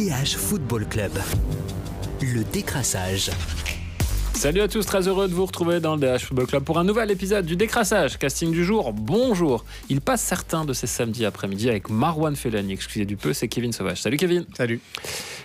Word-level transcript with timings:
DH 0.00 0.34
Football 0.34 0.86
Club. 0.86 1.12
Le 2.22 2.42
décrassage. 2.42 3.30
Salut 4.32 4.62
à 4.62 4.68
tous, 4.68 4.86
très 4.86 5.06
heureux 5.06 5.28
de 5.28 5.34
vous 5.34 5.44
retrouver 5.44 5.78
dans 5.78 5.94
le 5.94 6.00
DH 6.00 6.20
Football 6.20 6.46
Club 6.46 6.64
pour 6.64 6.78
un 6.78 6.84
nouvel 6.84 7.10
épisode 7.10 7.44
du 7.44 7.54
décrassage. 7.54 8.16
Casting 8.16 8.50
du 8.50 8.64
jour, 8.64 8.94
bonjour. 8.94 9.62
Il 9.90 10.00
passe 10.00 10.22
certains 10.22 10.64
de 10.64 10.72
ces 10.72 10.86
samedis 10.86 11.26
après-midi 11.26 11.68
avec 11.68 11.90
Marwan 11.90 12.34
Felani, 12.34 12.72
excusez 12.72 13.04
du 13.04 13.18
peu, 13.18 13.34
c'est 13.34 13.48
Kevin 13.48 13.74
Sauvage. 13.74 14.00
Salut 14.00 14.16
Kevin. 14.16 14.46
Salut. 14.56 14.80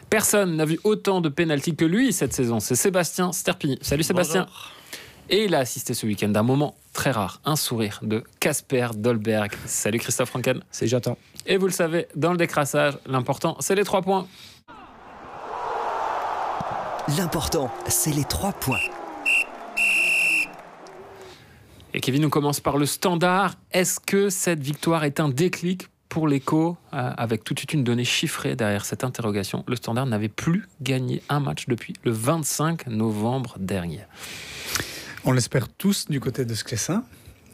Personne 0.10 0.56
n'a 0.56 0.64
vu 0.64 0.80
autant 0.86 1.20
de 1.20 1.28
pénalties 1.28 1.76
que 1.76 1.84
lui 1.84 2.14
cette 2.14 2.32
saison, 2.32 2.62
c'est 2.62 2.76
Sébastien 2.76 3.34
Sterpini. 3.34 3.78
Salut 3.82 4.04
Sébastien. 4.04 4.48
Et 5.30 5.46
il 5.46 5.56
a 5.56 5.60
assisté 5.60 5.96
ce 5.96 6.06
week-end 6.06 6.30
d'un 6.30 6.44
moment 6.44 6.76
très 6.94 7.10
rare, 7.10 7.42
un 7.46 7.56
sourire 7.56 8.00
de 8.04 8.24
Casper 8.40 8.90
Dolberg. 8.96 9.52
Salut 9.66 9.98
Christophe 9.98 10.30
Franken. 10.30 10.62
C'est 10.70 10.86
j'attends. 10.86 11.18
Et 11.48 11.58
vous 11.58 11.66
le 11.66 11.72
savez, 11.72 12.08
dans 12.16 12.32
le 12.32 12.38
décrassage, 12.38 12.98
l'important, 13.08 13.58
c'est 13.60 13.74
les 13.74 13.84
trois 13.84 14.04
points. 14.04 14.28
L'important, 17.18 17.72
c'est 17.88 18.12
les 18.12 18.24
trois 18.24 18.54
points. 18.54 18.80
Et 21.96 22.02
Kevin, 22.02 22.26
on 22.26 22.30
commence 22.30 22.60
par 22.60 22.78
le 22.78 22.86
standard. 22.86 23.56
Est-ce 23.72 24.00
que 24.00 24.30
cette 24.30 24.62
victoire 24.62 25.06
est 25.06 25.20
un 25.20 25.30
déclic 25.30 25.88
pour 26.08 26.28
l'écho 26.28 26.78
euh, 26.94 27.12
avec 27.18 27.44
toute 27.44 27.74
une 27.74 27.84
donnée 27.84 28.06
chiffrée 28.06 28.56
derrière 28.56 28.86
cette 28.86 29.04
interrogation? 29.04 29.64
Le 29.68 29.76
standard 29.76 30.06
n'avait 30.06 30.30
plus 30.30 30.68
gagné 30.82 31.24
un 31.30 31.40
match 31.40 31.66
depuis 31.68 31.94
le 32.04 32.12
25 32.12 32.88
novembre 32.88 33.56
dernier. 33.60 34.02
On 35.28 35.32
l'espère 35.32 35.68
tous 35.70 36.06
du 36.08 36.20
côté 36.20 36.46
de 36.46 36.54
Sclessin. 36.54 37.04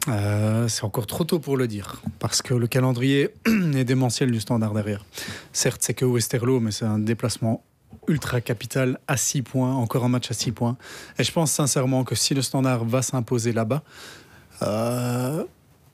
Euh, 0.08 0.68
c'est 0.68 0.84
encore 0.84 1.06
trop 1.06 1.24
tôt 1.24 1.38
pour 1.38 1.56
le 1.56 1.66
dire, 1.66 2.02
parce 2.18 2.42
que 2.42 2.52
le 2.52 2.66
calendrier 2.66 3.30
est 3.46 3.84
démentiel 3.84 4.30
du 4.30 4.40
standard 4.40 4.74
derrière. 4.74 5.06
Certes, 5.54 5.80
c'est 5.82 5.94
que 5.94 6.04
Westerlo, 6.04 6.60
mais 6.60 6.70
c'est 6.70 6.84
un 6.84 6.98
déplacement 6.98 7.64
ultra 8.08 8.42
capital 8.42 9.00
à 9.08 9.16
6 9.16 9.40
points, 9.40 9.74
encore 9.74 10.04
un 10.04 10.10
match 10.10 10.30
à 10.30 10.34
6 10.34 10.52
points. 10.52 10.76
Et 11.18 11.24
je 11.24 11.32
pense 11.32 11.50
sincèrement 11.50 12.04
que 12.04 12.14
si 12.14 12.34
le 12.34 12.42
standard 12.42 12.84
va 12.84 13.00
s'imposer 13.00 13.52
là-bas, 13.54 13.82
euh, 14.60 15.42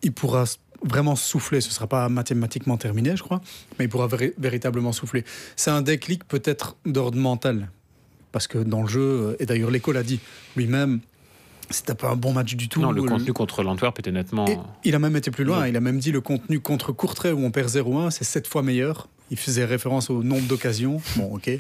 il 0.03 0.13
pourra 0.13 0.47
vraiment 0.83 1.15
souffler. 1.15 1.61
Ce 1.61 1.69
ne 1.69 1.75
sera 1.75 1.87
pas 1.87 2.09
mathématiquement 2.09 2.77
terminé, 2.77 3.15
je 3.15 3.23
crois, 3.23 3.41
mais 3.79 3.85
il 3.85 3.89
pourra 3.89 4.09
véritablement 4.37 4.91
souffler. 4.91 5.25
C'est 5.55 5.71
un 5.71 5.83
déclic 5.83 6.27
peut-être 6.27 6.77
d'ordre 6.87 7.19
mental, 7.19 7.71
parce 8.33 8.49
que 8.49 8.59
dans 8.59 8.83
le 8.83 8.89
jeu, 8.89 9.37
et 9.39 9.47
d'ailleurs 9.47 9.71
l'école 9.71 9.95
l'a 9.95 10.03
dit 10.03 10.19
lui-même, 10.57 11.03
c'était 11.71 11.95
pas 11.95 12.11
un 12.11 12.17
bon 12.17 12.33
match 12.33 12.55
du 12.55 12.69
tout. 12.69 12.81
Non, 12.81 12.93
le 12.93 13.03
contenu 13.03 13.33
contre 13.33 13.63
l'Antwerp 13.63 13.99
était 13.99 14.13
nettement. 14.13 14.47
il 14.85 14.95
a 14.95 14.99
même 14.99 15.17
été 15.17 15.31
plus 15.31 15.45
loin. 15.45 15.67
Il 15.67 15.77
a 15.77 15.81
même 15.81 15.99
dit 15.99 16.13
le 16.13 16.21
contenu 16.21 16.61
contre 16.61 16.93
Courtrai 16.93 17.33
où 17.33 17.45
on 17.45 17.51
perd 17.51 17.69
0-1, 17.69 18.11
c'est 18.11 18.25
7 18.25 18.47
fois 18.47 18.63
meilleur. 18.63 19.09
Il 19.31 19.39
faisait 19.39 19.65
référence 19.65 20.11
au 20.11 20.23
nombre 20.23 20.47
d'occasions. 20.47 21.01
Bon, 21.17 21.35
ok. 21.35 21.51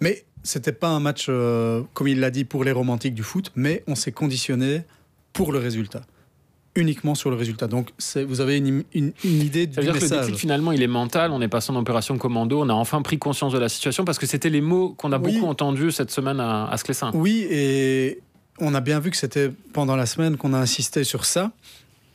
Mais 0.00 0.24
c'était 0.42 0.72
pas 0.72 0.88
un 0.88 1.00
match, 1.00 1.26
euh, 1.28 1.82
comme 1.92 2.08
il 2.08 2.18
l'a 2.18 2.30
dit, 2.30 2.44
pour 2.44 2.64
les 2.64 2.72
romantiques 2.72 3.14
du 3.14 3.22
foot, 3.22 3.52
mais 3.54 3.84
on 3.86 3.94
s'est 3.94 4.12
conditionné 4.12 4.82
pour 5.32 5.52
le 5.52 5.58
résultat 5.58 6.02
uniquement 6.74 7.14
sur 7.14 7.30
le 7.30 7.36
résultat. 7.36 7.66
Donc, 7.66 7.90
vous 8.26 8.40
avez 8.40 8.56
une, 8.56 8.82
idée 9.24 9.66
du 9.66 9.78
message. 9.78 9.98
Que 9.98 10.14
le 10.14 10.20
déclic, 10.20 10.36
finalement, 10.36 10.72
il 10.72 10.82
est 10.82 10.86
mental. 10.86 11.30
On 11.30 11.40
est 11.42 11.48
passé 11.48 11.70
en 11.70 11.76
opération 11.76 12.16
commando. 12.16 12.62
On 12.62 12.68
a 12.68 12.72
enfin 12.72 13.02
pris 13.02 13.18
conscience 13.18 13.52
de 13.52 13.58
la 13.58 13.68
situation 13.68 14.04
parce 14.04 14.18
que 14.18 14.26
c'était 14.26 14.48
les 14.48 14.62
mots 14.62 14.94
qu'on 14.96 15.12
a 15.12 15.18
beaucoup 15.18 15.46
entendus 15.46 15.92
cette 15.92 16.10
semaine 16.10 16.40
à, 16.40 16.68
à 16.68 16.76
Sclessin. 16.78 17.10
Oui, 17.14 17.46
et 17.50 18.20
on 18.62 18.74
a 18.74 18.80
bien 18.80 19.00
vu 19.00 19.10
que 19.10 19.16
c'était 19.16 19.50
pendant 19.72 19.96
la 19.96 20.06
semaine 20.06 20.36
qu'on 20.36 20.54
a 20.54 20.58
insisté 20.58 21.04
sur 21.04 21.24
ça. 21.24 21.52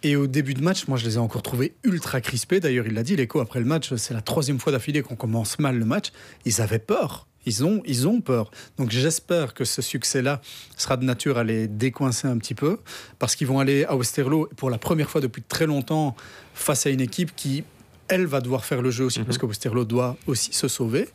Et 0.04 0.16
au 0.16 0.28
début 0.28 0.54
de 0.54 0.62
match, 0.62 0.88
moi, 0.88 0.98
je 0.98 1.06
les 1.06 1.16
ai 1.16 1.18
encore 1.18 1.42
trouvés 1.42 1.74
ultra 1.84 2.22
crispés. 2.22 2.60
D'ailleurs, 2.60 2.86
il 2.88 2.94
l'a 2.94 3.04
dit, 3.04 3.16
l'écho 3.16 3.40
après 3.40 3.60
le 3.60 3.66
match, 3.66 3.94
c'est 3.96 4.14
la 4.14 4.22
troisième 4.22 4.60
fois 4.60 4.72
d'affilée 4.72 5.02
qu'on 5.02 5.16
commence 5.16 5.60
mal 5.60 5.78
le 5.78 5.86
match. 5.86 6.12
Ils 6.46 6.62
avaient 6.62 6.80
peur. 6.80 7.28
Ils 7.48 7.64
ont, 7.64 7.82
ils 7.86 8.08
ont 8.08 8.20
peur. 8.20 8.52
Donc 8.78 8.92
j'espère 8.92 9.54
que 9.54 9.64
ce 9.64 9.82
succès-là 9.82 10.42
sera 10.76 10.98
de 10.98 11.06
nature 11.06 11.38
à 11.38 11.46
les 11.46 11.70
décoincer 11.70 12.28
un 12.28 12.38
petit 12.38 12.56
peu, 12.56 12.80
parce 13.20 13.38
qu'ils 13.38 13.48
vont 13.48 13.60
aller 13.60 13.86
à 13.86 13.96
Westerlo 13.96 14.50
pour 14.58 14.70
la 14.70 14.78
première 14.78 15.10
fois 15.10 15.22
depuis 15.22 15.42
très 15.42 15.66
longtemps 15.66 16.14
face 16.54 16.86
à 16.86 16.90
une 16.90 17.00
équipe 17.00 17.34
qui 17.38 17.64
elle 18.10 18.26
va 18.26 18.42
devoir 18.42 18.66
faire 18.66 18.82
le 18.82 18.92
jeu 18.92 19.06
aussi, 19.06 19.20
parce 19.24 19.38
mhm. 19.38 19.42
que 19.42 19.46
Westerlo 19.46 19.86
doit 19.86 20.18
aussi 20.28 20.52
se 20.52 20.68
sauver. 20.68 21.08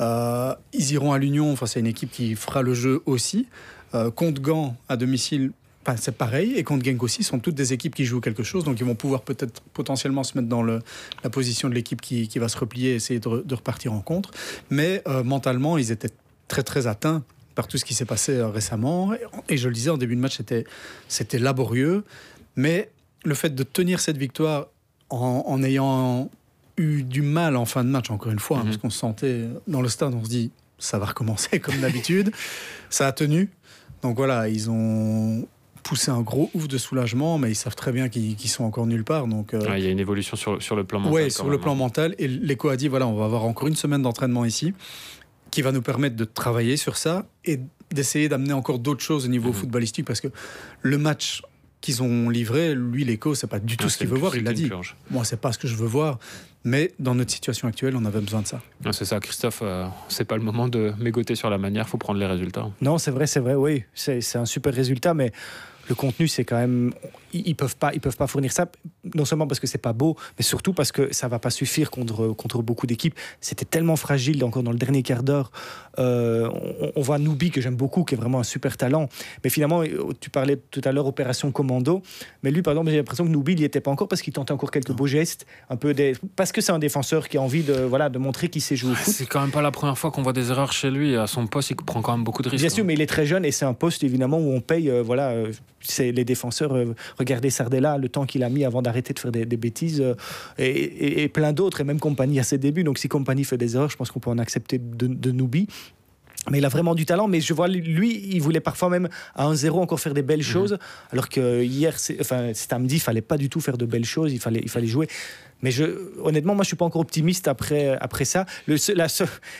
Euh, 0.00 0.54
ils 0.72 0.92
iront 0.92 1.12
à 1.12 1.18
l'Union 1.18 1.56
face 1.56 1.76
à 1.76 1.80
une 1.80 1.86
équipe 1.88 2.10
qui 2.10 2.36
fera 2.36 2.62
le 2.62 2.74
jeu 2.74 3.02
aussi. 3.06 3.48
Euh, 3.94 4.10
contre 4.10 4.40
Gand 4.40 4.76
à 4.88 4.96
domicile, 4.96 5.52
c'est 5.96 6.16
pareil. 6.16 6.54
Et 6.56 6.64
contre 6.64 6.84
Genk 6.84 7.02
aussi, 7.02 7.22
sont 7.22 7.38
toutes 7.38 7.54
des 7.54 7.72
équipes 7.72 7.94
qui 7.94 8.04
jouent 8.04 8.20
quelque 8.20 8.42
chose. 8.42 8.64
Donc 8.64 8.78
ils 8.80 8.86
vont 8.86 8.94
pouvoir 8.94 9.22
peut-être 9.22 9.60
potentiellement 9.72 10.24
se 10.24 10.36
mettre 10.36 10.48
dans 10.48 10.62
le, 10.62 10.80
la 11.24 11.30
position 11.30 11.68
de 11.68 11.74
l'équipe 11.74 12.00
qui, 12.00 12.28
qui, 12.28 12.38
va 12.38 12.48
se 12.48 12.58
replier 12.58 12.92
et 12.92 12.94
essayer 12.96 13.20
de, 13.20 13.42
de 13.42 13.54
repartir 13.54 13.92
en 13.92 14.00
contre. 14.00 14.30
Mais 14.70 15.02
euh, 15.06 15.22
mentalement, 15.24 15.78
ils 15.78 15.90
étaient 15.90 16.10
très 16.48 16.62
très 16.62 16.86
atteints 16.86 17.22
par 17.54 17.66
tout 17.66 17.78
ce 17.78 17.84
qui 17.84 17.94
s'est 17.94 18.04
passé 18.04 18.32
euh, 18.32 18.48
récemment. 18.48 19.12
Et, 19.48 19.56
je 19.56 19.68
le 19.68 19.74
disais 19.74 19.90
en 19.90 19.98
début 19.98 20.16
de 20.16 20.20
match, 20.20 20.36
c'était, 20.36 20.64
c'était 21.08 21.38
laborieux. 21.38 22.04
Mais 22.56 22.90
le 23.24 23.34
fait 23.34 23.54
de 23.54 23.62
tenir 23.62 24.00
cette 24.00 24.16
victoire 24.16 24.68
en, 25.08 25.44
en 25.46 25.62
ayant 25.62 26.30
eu 26.76 27.02
du 27.02 27.22
mal 27.22 27.56
en 27.56 27.64
fin 27.64 27.84
de 27.84 27.90
match, 27.90 28.10
encore 28.10 28.32
une 28.32 28.38
fois, 28.38 28.58
hein, 28.58 28.60
mhm. 28.60 28.66
parce 28.66 28.76
qu'on 28.78 28.90
se 28.90 28.98
sentait 28.98 29.48
dans 29.66 29.82
le 29.82 29.88
stade, 29.88 30.14
on 30.14 30.24
se 30.24 30.30
dit 30.30 30.50
ça 30.78 30.98
va 30.98 31.06
recommencer 31.06 31.60
comme 31.60 31.78
d'habitude. 31.80 32.32
ça 32.88 33.06
a 33.06 33.12
tenu. 33.12 33.50
Donc 34.02 34.16
voilà, 34.16 34.48
ils 34.48 34.70
ont 34.70 35.46
poussé 35.82 36.10
un 36.10 36.20
gros 36.20 36.50
ouf 36.54 36.68
de 36.68 36.78
soulagement, 36.78 37.38
mais 37.38 37.50
ils 37.50 37.56
savent 37.56 37.74
très 37.74 37.92
bien 37.92 38.08
qu'ils 38.08 38.48
sont 38.48 38.64
encore 38.64 38.86
nulle 38.86 39.04
part. 39.04 39.26
Donc, 39.26 39.54
euh, 39.54 39.60
il 39.76 39.84
y 39.84 39.86
a 39.86 39.90
une 39.90 39.98
évolution 39.98 40.36
sur, 40.36 40.62
sur 40.62 40.76
le 40.76 40.84
plan 40.84 41.00
mental. 41.00 41.24
Oui, 41.24 41.30
sur 41.30 41.48
le 41.48 41.58
plan 41.58 41.72
hein. 41.72 41.76
mental. 41.76 42.14
Et 42.18 42.28
l'écho 42.28 42.68
a 42.68 42.76
dit 42.76 42.88
voilà, 42.88 43.06
on 43.06 43.14
va 43.14 43.24
avoir 43.24 43.44
encore 43.44 43.68
une 43.68 43.76
semaine 43.76 44.02
d'entraînement 44.02 44.44
ici 44.44 44.74
qui 45.50 45.62
va 45.62 45.72
nous 45.72 45.82
permettre 45.82 46.16
de 46.16 46.24
travailler 46.24 46.76
sur 46.76 46.96
ça 46.96 47.26
et 47.44 47.60
d'essayer 47.90 48.28
d'amener 48.28 48.52
encore 48.52 48.78
d'autres 48.78 49.02
choses 49.02 49.24
au 49.24 49.28
niveau 49.28 49.48
mhm. 49.48 49.54
footballistique 49.54 50.06
parce 50.06 50.20
que 50.20 50.28
le 50.82 50.96
match 50.96 51.42
qu'ils 51.80 52.02
ont 52.02 52.28
livré, 52.28 52.74
lui, 52.74 53.04
l'écho, 53.04 53.34
c'est 53.34 53.46
pas 53.46 53.58
du 53.58 53.76
tout 53.76 53.88
ce 53.88 53.98
qu'il 53.98 54.08
veut 54.08 54.18
voir. 54.18 54.36
Il 54.36 54.44
l'a 54.44 54.52
dit. 54.52 54.70
Moi, 55.10 55.24
c'est 55.24 55.40
pas 55.40 55.52
ce 55.52 55.58
que 55.58 55.68
je 55.68 55.76
veux 55.76 55.86
voir. 55.86 56.18
Mais 56.62 56.92
dans 56.98 57.14
notre 57.14 57.30
situation 57.30 57.68
actuelle, 57.68 57.96
on 57.96 58.04
avait 58.04 58.20
besoin 58.20 58.42
de 58.42 58.46
ça. 58.46 58.60
C'est 58.92 59.06
ça, 59.06 59.18
Christophe. 59.18 59.60
Euh, 59.62 59.86
c'est 60.08 60.26
pas 60.26 60.36
le 60.36 60.42
moment 60.42 60.68
de 60.68 60.92
mégoter 60.98 61.34
sur 61.34 61.48
la 61.48 61.56
manière. 61.56 61.86
Il 61.86 61.90
faut 61.90 61.96
prendre 61.96 62.18
les 62.18 62.26
résultats. 62.26 62.68
Non, 62.82 62.98
c'est 62.98 63.10
vrai, 63.10 63.26
c'est 63.26 63.40
vrai. 63.40 63.54
Oui, 63.54 63.84
c'est 63.94 64.36
un 64.36 64.44
super 64.44 64.74
résultat, 64.74 65.14
mais 65.14 65.32
le 65.88 65.94
contenu, 65.94 66.28
c'est 66.28 66.44
quand 66.44 66.58
même. 66.58 66.92
Ils 67.32 67.54
peuvent 67.54 67.76
pas, 67.76 67.92
ils 67.94 68.00
peuvent 68.00 68.16
pas 68.16 68.26
fournir 68.26 68.52
ça. 68.52 68.70
Non 69.14 69.24
seulement 69.24 69.46
parce 69.46 69.60
que 69.60 69.66
c'est 69.66 69.78
pas 69.78 69.92
beau, 69.92 70.16
mais 70.38 70.44
surtout 70.44 70.72
parce 70.72 70.92
que 70.92 71.12
ça 71.12 71.28
va 71.28 71.38
pas 71.38 71.50
suffire 71.50 71.90
contre 71.90 72.28
contre 72.28 72.62
beaucoup 72.62 72.86
d'équipes. 72.86 73.14
C'était 73.40 73.64
tellement 73.64 73.96
fragile 73.96 74.42
encore 74.44 74.62
dans 74.62 74.72
le 74.72 74.78
dernier 74.78 75.02
quart 75.02 75.22
d'heure. 75.22 75.50
Euh, 75.98 76.48
on, 76.96 77.02
voit 77.02 77.18
Nubi 77.18 77.50
que 77.50 77.60
j'aime 77.60 77.76
beaucoup, 77.76 78.04
qui 78.04 78.14
est 78.14 78.18
vraiment 78.18 78.40
un 78.40 78.44
super 78.44 78.76
talent. 78.76 79.08
Mais 79.44 79.50
finalement, 79.50 79.82
tu 80.20 80.30
parlais 80.30 80.56
tout 80.70 80.80
à 80.84 80.92
l'heure 80.92 81.06
opération 81.06 81.50
commando. 81.50 82.02
Mais 82.42 82.50
lui, 82.50 82.62
par 82.62 82.72
exemple, 82.72 82.90
j'ai 82.90 82.96
l'impression 82.96 83.24
que 83.24 83.30
Nubi, 83.30 83.52
il 83.52 83.58
n'y 83.58 83.64
était 83.64 83.80
pas 83.80 83.90
encore 83.90 84.08
parce 84.08 84.22
qu'il 84.22 84.32
tentait 84.32 84.52
encore 84.52 84.70
quelques 84.70 84.92
beaux 84.92 85.06
gestes, 85.06 85.46
un 85.68 85.76
peu 85.76 85.94
des. 85.94 86.14
Parce 86.36 86.52
que 86.52 86.60
c'est 86.60 86.72
un 86.72 86.78
défenseur 86.78 87.28
qui 87.28 87.36
a 87.36 87.42
envie 87.42 87.62
de 87.62 87.74
voilà 87.74 88.08
de 88.08 88.18
montrer 88.18 88.48
qu'il 88.48 88.62
sait 88.62 88.76
jouer 88.76 88.92
au 88.92 88.94
foot. 88.94 89.14
C'est 89.14 89.26
quand 89.26 89.40
même 89.40 89.50
pas 89.50 89.62
la 89.62 89.70
première 89.70 89.98
fois 89.98 90.10
qu'on 90.10 90.22
voit 90.22 90.32
des 90.32 90.50
erreurs 90.50 90.72
chez 90.72 90.90
lui. 90.90 91.16
À 91.16 91.26
son 91.26 91.46
poste, 91.46 91.70
il 91.70 91.76
prend 91.76 92.02
quand 92.02 92.12
même 92.12 92.24
beaucoup 92.24 92.42
de 92.42 92.48
risques. 92.48 92.62
Bien 92.62 92.70
sûr, 92.70 92.82
hein. 92.82 92.86
mais 92.86 92.94
il 92.94 93.00
est 93.00 93.06
très 93.06 93.26
jeune 93.26 93.44
et 93.44 93.52
c'est 93.52 93.64
un 93.64 93.74
poste 93.74 94.04
évidemment 94.04 94.38
où 94.38 94.52
on 94.52 94.60
paye 94.60 94.90
euh, 94.90 95.02
voilà 95.02 95.30
euh, 95.30 95.52
c'est 95.80 96.12
les 96.12 96.24
défenseurs. 96.24 96.74
Euh, 96.74 96.94
regardez 97.20 97.50
Sardella, 97.50 97.98
le 97.98 98.08
temps 98.08 98.26
qu'il 98.26 98.42
a 98.42 98.48
mis 98.48 98.64
avant 98.64 98.82
d'arrêter 98.82 99.14
de 99.14 99.18
faire 99.18 99.30
des, 99.30 99.44
bêtises, 99.44 100.00
euh, 100.00 100.14
et, 100.58 101.28
plein 101.28 101.52
d'autres, 101.52 101.80
et 101.80 101.84
même 101.84 102.00
Compagnie 102.00 102.40
à 102.40 102.42
ses 102.42 102.58
débuts. 102.58 102.82
Donc 102.82 102.98
si 102.98 103.08
Compagnie 103.08 103.44
fait 103.44 103.58
des 103.58 103.76
erreurs, 103.76 103.90
je 103.90 103.96
pense 103.96 104.10
qu'on 104.10 104.20
peut 104.20 104.30
en 104.30 104.38
accepter 104.38 104.78
de, 104.78 105.06
de 105.06 105.30
Noubi. 105.30 105.68
Mais 106.48 106.58
il 106.58 106.64
a 106.64 106.68
vraiment 106.68 106.94
du 106.94 107.04
talent, 107.04 107.28
mais 107.28 107.40
je 107.40 107.52
vois 107.52 107.68
lui, 107.68 108.28
il 108.32 108.40
voulait 108.40 108.60
parfois 108.60 108.88
même 108.88 109.08
à 109.34 109.46
1-0 109.46 109.72
encore 109.72 110.00
faire 110.00 110.14
des 110.14 110.22
belles 110.22 110.38
mhm. 110.38 110.44
choses, 110.44 110.78
alors 111.12 111.28
que 111.28 111.62
hier, 111.62 111.94
enfin 112.20 112.52
samedi, 112.54 112.96
il 112.96 113.00
fallait 113.00 113.20
pas 113.20 113.36
du 113.36 113.50
tout 113.50 113.60
faire 113.60 113.76
de 113.76 113.84
belles 113.84 114.06
choses, 114.06 114.32
il 114.32 114.40
fallait, 114.40 114.60
il 114.62 114.70
fallait 114.70 114.86
jouer. 114.86 115.06
Mais 115.62 115.70
je, 115.70 115.84
honnêtement, 116.22 116.54
moi, 116.54 116.62
je 116.64 116.68
suis 116.68 116.76
pas 116.76 116.86
encore 116.86 117.02
optimiste 117.02 117.46
après, 117.46 117.96
après 118.00 118.24
ça. 118.24 118.46
Le, 118.66 118.76
la, 118.94 119.08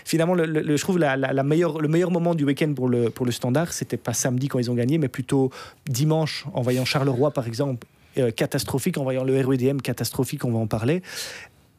finalement, 0.06 0.32
le, 0.32 0.76
je 0.76 0.82
trouve 0.82 0.98
la, 0.98 1.14
la, 1.16 1.42
meilleure, 1.42 1.78
le 1.78 1.88
meilleur 1.88 2.10
moment 2.10 2.34
du 2.34 2.44
week-end 2.44 2.72
pour 2.74 2.88
le, 2.88 3.10
pour 3.10 3.26
le 3.26 3.32
Standard, 3.32 3.74
c'était 3.74 3.98
pas 3.98 4.14
samedi 4.14 4.48
quand 4.48 4.58
ils 4.58 4.70
ont 4.70 4.74
gagné, 4.74 4.96
mais 4.96 5.08
plutôt 5.08 5.50
dimanche 5.86 6.46
en 6.54 6.62
voyant 6.62 6.86
Charleroi, 6.86 7.32
par 7.32 7.46
exemple, 7.46 7.86
euh, 8.16 8.30
catastrophique, 8.30 8.96
en 8.96 9.02
voyant 9.02 9.24
le 9.24 9.38
RUDM 9.38 9.78
catastrophique, 9.78 10.44
on 10.46 10.52
va 10.52 10.58
en 10.58 10.66
parler 10.66 11.02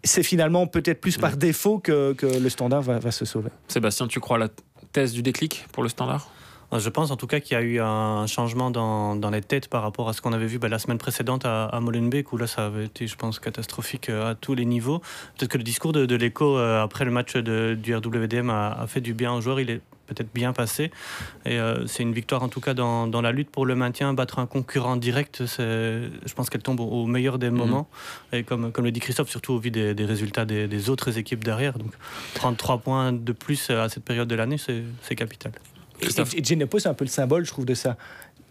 c'est 0.03 0.23
finalement 0.23 0.65
peut-être 0.65 0.99
plus 0.99 1.17
par 1.17 1.37
défaut 1.37 1.77
que, 1.77 2.13
que 2.13 2.25
le 2.25 2.49
standard 2.49 2.81
va, 2.81 2.97
va, 2.97 3.11
se 3.11 3.23
sauver. 3.23 3.49
Sébastien, 3.67 4.07
tu 4.07 4.19
crois 4.19 4.39
la 4.39 4.47
thèse 4.91 5.13
du 5.13 5.21
déclic 5.21 5.67
pour 5.71 5.83
le 5.83 5.89
standard? 5.89 6.29
Je 6.77 6.87
pense 6.87 7.11
en 7.11 7.17
tout 7.17 7.27
cas 7.27 7.41
qu'il 7.41 7.57
y 7.57 7.59
a 7.59 7.63
eu 7.63 7.81
un 7.81 8.27
changement 8.27 8.71
dans, 8.71 9.17
dans, 9.17 9.29
les 9.29 9.41
têtes 9.41 9.67
par 9.67 9.81
rapport 9.81 10.07
à 10.07 10.13
ce 10.13 10.21
qu'on 10.21 10.31
avait 10.31 10.45
vu 10.45 10.57
bah, 10.57 10.69
la 10.69 10.79
semaine 10.79 10.97
précédente 10.97 11.45
à, 11.45 11.65
à, 11.65 11.79
Molenbeek, 11.81 12.31
où 12.31 12.37
là 12.37 12.47
ça 12.47 12.67
avait 12.67 12.85
été, 12.85 13.07
je 13.07 13.17
pense, 13.17 13.39
catastrophique 13.39 14.09
euh, 14.09 14.31
à 14.31 14.35
tous 14.35 14.55
les 14.55 14.63
niveaux. 14.63 14.99
Peut-être 15.37 15.51
que 15.51 15.57
le 15.57 15.65
discours 15.65 15.91
de, 15.91 16.05
de 16.05 16.15
l'écho 16.15 16.57
euh, 16.57 16.81
après 16.81 17.03
le 17.03 17.11
match 17.11 17.35
du 17.35 17.93
RWDM 17.93 18.49
a, 18.49 18.71
a, 18.71 18.87
fait 18.87 19.01
du 19.01 19.13
bien 19.13 19.33
aux 19.33 19.41
joueurs. 19.41 19.59
Il 19.59 19.69
est 19.69 19.81
peut-être 20.13 20.33
bien 20.33 20.53
passé. 20.53 20.91
Et 21.45 21.59
euh, 21.59 21.87
c'est 21.87 22.03
une 22.03 22.13
victoire 22.13 22.43
en 22.43 22.49
tout 22.49 22.61
cas 22.61 22.73
dans, 22.73 23.07
dans, 23.07 23.21
la 23.21 23.31
lutte 23.31 23.49
pour 23.49 23.65
le 23.65 23.75
maintien, 23.75 24.13
battre 24.13 24.39
un 24.39 24.45
concurrent 24.45 24.97
direct. 24.97 25.43
Je 25.45 26.33
pense 26.35 26.49
qu'elle 26.49 26.63
tombe 26.63 26.79
au, 26.79 27.05
meilleur 27.05 27.39
des 27.39 27.49
mhm. 27.49 27.57
moments. 27.57 27.87
Et 28.33 28.43
comme, 28.43 28.71
comme 28.71 28.85
le 28.85 28.91
dit 28.91 28.99
Christophe, 28.99 29.29
surtout 29.29 29.53
au 29.53 29.59
vu 29.59 29.71
des, 29.71 29.93
des 29.93 30.05
résultats 30.05 30.45
des, 30.45 30.67
des, 30.67 30.89
autres 30.89 31.17
équipes 31.17 31.43
derrière. 31.43 31.77
Donc 31.77 31.91
prendre 32.35 32.57
trois 32.57 32.79
points 32.79 33.13
de 33.13 33.31
plus 33.31 33.69
à 33.69 33.89
cette 33.89 34.03
période 34.03 34.27
de 34.27 34.35
l'année, 34.35 34.57
c'est 34.57 35.15
capital. 35.15 35.51
Et, 36.01 36.37
et 36.37 36.43
Genepo, 36.43 36.79
c'est 36.79 36.89
un 36.89 36.93
peu 36.93 37.05
le 37.05 37.09
symbole, 37.09 37.45
je 37.45 37.51
trouve, 37.51 37.65
de 37.65 37.73
ça 37.73 37.97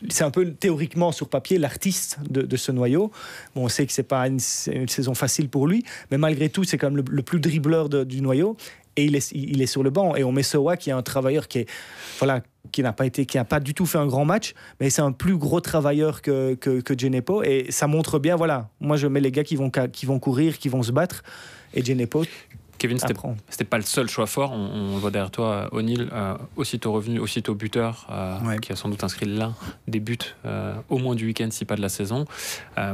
c'est 0.09 0.25
un 0.25 0.31
peu 0.31 0.53
théoriquement 0.53 1.13
sur 1.13 1.29
papier 1.29 1.59
l'artiste 1.59 2.19
de, 2.31 2.57
ce 2.57 2.73
noyau. 2.73 3.11
Bon, 3.55 3.65
on 3.65 3.69
sait 3.69 3.87
que 3.87 3.93
c'est 3.93 4.03
pas 4.03 4.27
une, 4.27 4.39
saison 4.39 5.15
facile 5.15 5.49
pour 5.49 5.67
lui, 5.67 5.85
mais 6.11 6.19
malgré 6.19 6.49
tout, 6.49 6.65
c'est 6.65 6.79
quand 6.79 6.91
même 6.91 7.05
le, 7.09 7.23
plus 7.23 7.41
dribbleur 7.41 7.89
du 7.89 8.23
noyau. 8.23 8.57
Et 8.97 9.05
il 9.05 9.15
est, 9.15 9.31
il 9.33 9.63
est 9.63 9.67
sur 9.67 9.83
le 9.83 9.91
banc. 9.91 10.17
Et 10.17 10.25
on 10.25 10.33
met 10.33 10.43
Sowa, 10.43 10.77
qui 10.77 10.91
est 10.91 10.93
un 10.93 11.03
travailleur 11.03 11.49
qui 11.49 11.61
est, 11.61 11.67
voilà, 12.19 12.43
qui 12.73 12.83
n'a 12.83 12.93
pas 12.93 13.07
été, 13.07 13.25
qui 13.25 13.37
n'a 13.37 13.45
pas 13.45 13.61
du 13.61 13.73
tout 13.73 13.87
fait 13.87 13.99
un 13.99 14.07
grand 14.07 14.25
match, 14.25 14.55
mais 14.81 14.91
c'est 14.91 15.03
un 15.03 15.13
plus 15.13 15.37
gros 15.37 15.61
travailleur 15.61 16.23
que, 16.23 16.55
que, 16.55 16.81
que 16.81 16.99
Genepo. 16.99 17.43
Et 17.43 17.67
ça 17.71 17.87
montre 17.87 18.19
bien, 18.19 18.37
voilà, 18.37 18.69
moi 18.81 18.97
je 18.97 19.07
mets 19.07 19.21
les 19.21 19.31
gars 19.31 19.45
qui 19.45 19.57
vont, 19.57 19.71
qui 19.71 20.07
vont 20.07 20.19
courir, 20.19 20.59
qui 20.59 20.69
vont 20.69 20.83
se 20.83 20.93
battre. 20.93 21.23
Et 21.73 21.85
Genepo, 21.85 22.25
Kevin, 22.81 22.99
c'était 23.51 23.65
pas 23.65 23.77
le 23.77 23.85
seul 23.85 24.09
choix 24.09 24.27
fort. 24.27 24.53
On, 24.53 24.97
voit 24.97 25.11
derrière 25.11 25.31
toi 25.31 25.69
O'Neill, 25.73 26.09
euh, 26.15 26.35
aussitôt 26.57 26.93
revenu, 26.93 27.19
aussitôt 27.19 27.55
buteur, 27.55 28.07
euh, 28.11 28.57
qui 28.57 28.73
a 28.73 28.77
sans 28.77 28.89
doute 28.89 29.05
inscrit 29.05 29.27
l'un 29.27 29.55
des 29.87 30.01
buts 30.01 30.17
euh, 30.47 30.73
au 30.89 30.97
moins 30.97 31.15
du 31.15 31.27
week-end, 31.27 31.49
si 31.51 31.67
pas 31.67 31.77
de 31.77 31.83
la 31.83 31.91
saison. 31.91 32.25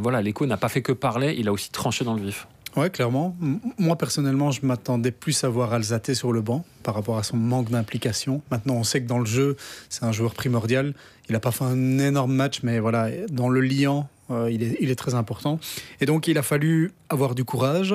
voilà, 0.01 0.23
l'écho 0.23 0.45
n'a 0.45 0.57
pas 0.57 0.69
fait 0.69 0.83
que 0.83 0.91
parler, 0.91 1.37
il 1.39 1.47
a 1.47 1.53
aussi 1.53 1.71
tranché 1.71 2.05
dans 2.05 2.15
le 2.15 2.23
vif. 2.23 2.49
Ouais, 2.75 2.91
clairement. 2.91 3.37
Moi, 3.79 3.97
personnellement, 3.97 4.51
je 4.51 4.67
m'attendais 4.67 5.13
plus 5.13 5.45
à 5.45 5.49
voir 5.49 5.73
Alzate 5.73 6.15
sur 6.15 6.33
le 6.33 6.41
banc 6.43 6.65
par 6.83 6.97
rapport 6.97 7.17
à 7.17 7.23
son 7.23 7.37
manque 7.37 7.71
d'implication. 7.71 8.43
Maintenant, 8.51 8.75
on 8.75 8.85
sait 8.85 9.01
que 9.01 9.07
dans 9.07 9.21
le 9.21 9.25
jeu, 9.25 9.57
c'est 9.89 10.05
un 10.05 10.13
joueur 10.13 10.35
primordial. 10.35 10.95
Il 11.29 11.33
n'a 11.33 11.41
pas 11.41 11.53
fait 11.53 11.65
un 11.65 11.99
énorme 12.01 12.35
match, 12.35 12.61
mais 12.65 12.81
voilà, 12.81 13.09
dans 13.31 13.49
le 13.49 13.61
liant, 13.61 14.09
il, 14.31 14.63
est, 14.63 14.77
il, 14.81 14.91
est, 14.91 14.97
très 14.97 15.15
important. 15.15 15.61
Et 16.01 16.07
donc, 16.07 16.27
il 16.27 16.37
a 16.39 16.43
fallu 16.43 16.93
avoir 17.09 17.35
du 17.35 17.45
courage, 17.45 17.95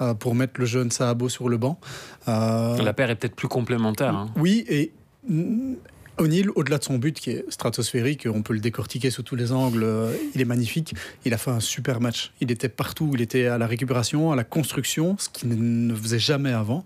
euh, 0.00 0.14
pour 0.14 0.34
mettre 0.34 0.58
le 0.58 0.64
jeune 0.64 0.90
Sahabo 0.90 1.28
sur 1.28 1.50
le 1.50 1.58
banc. 1.58 1.78
Euh, 2.26 2.78
la 2.78 2.94
paire 2.94 3.10
est 3.10 3.16
peut-être 3.16 3.36
plus 3.36 3.48
complémentaire. 3.48 4.14
Hein. 4.14 4.30
Oui, 4.36 4.64
et 4.66 4.92
O'Neill, 6.16 6.48
au-delà 6.54 6.78
de 6.78 6.84
son 6.84 6.96
but 6.96 7.20
qui 7.20 7.32
est 7.32 7.44
stratosphérique, 7.50 8.26
on 8.32 8.40
peut 8.40 8.54
le 8.54 8.60
décortiquer 8.60 9.10
sous 9.10 9.22
tous 9.22 9.36
les 9.36 9.52
angles, 9.52 9.82
euh, 9.82 10.14
il 10.34 10.40
est 10.40 10.46
magnifique. 10.46 10.94
Il 11.26 11.34
a 11.34 11.36
fait 11.36 11.50
un 11.50 11.60
super 11.60 12.00
match. 12.00 12.32
Il 12.40 12.50
était 12.50 12.70
partout. 12.70 13.10
Il 13.12 13.20
était 13.20 13.46
à 13.46 13.58
la 13.58 13.66
récupération, 13.66 14.32
à 14.32 14.36
la 14.36 14.44
construction, 14.44 15.16
ce 15.18 15.28
qu'il 15.28 15.50
ne 15.86 15.94
faisait 15.94 16.18
jamais 16.18 16.52
avant. 16.52 16.82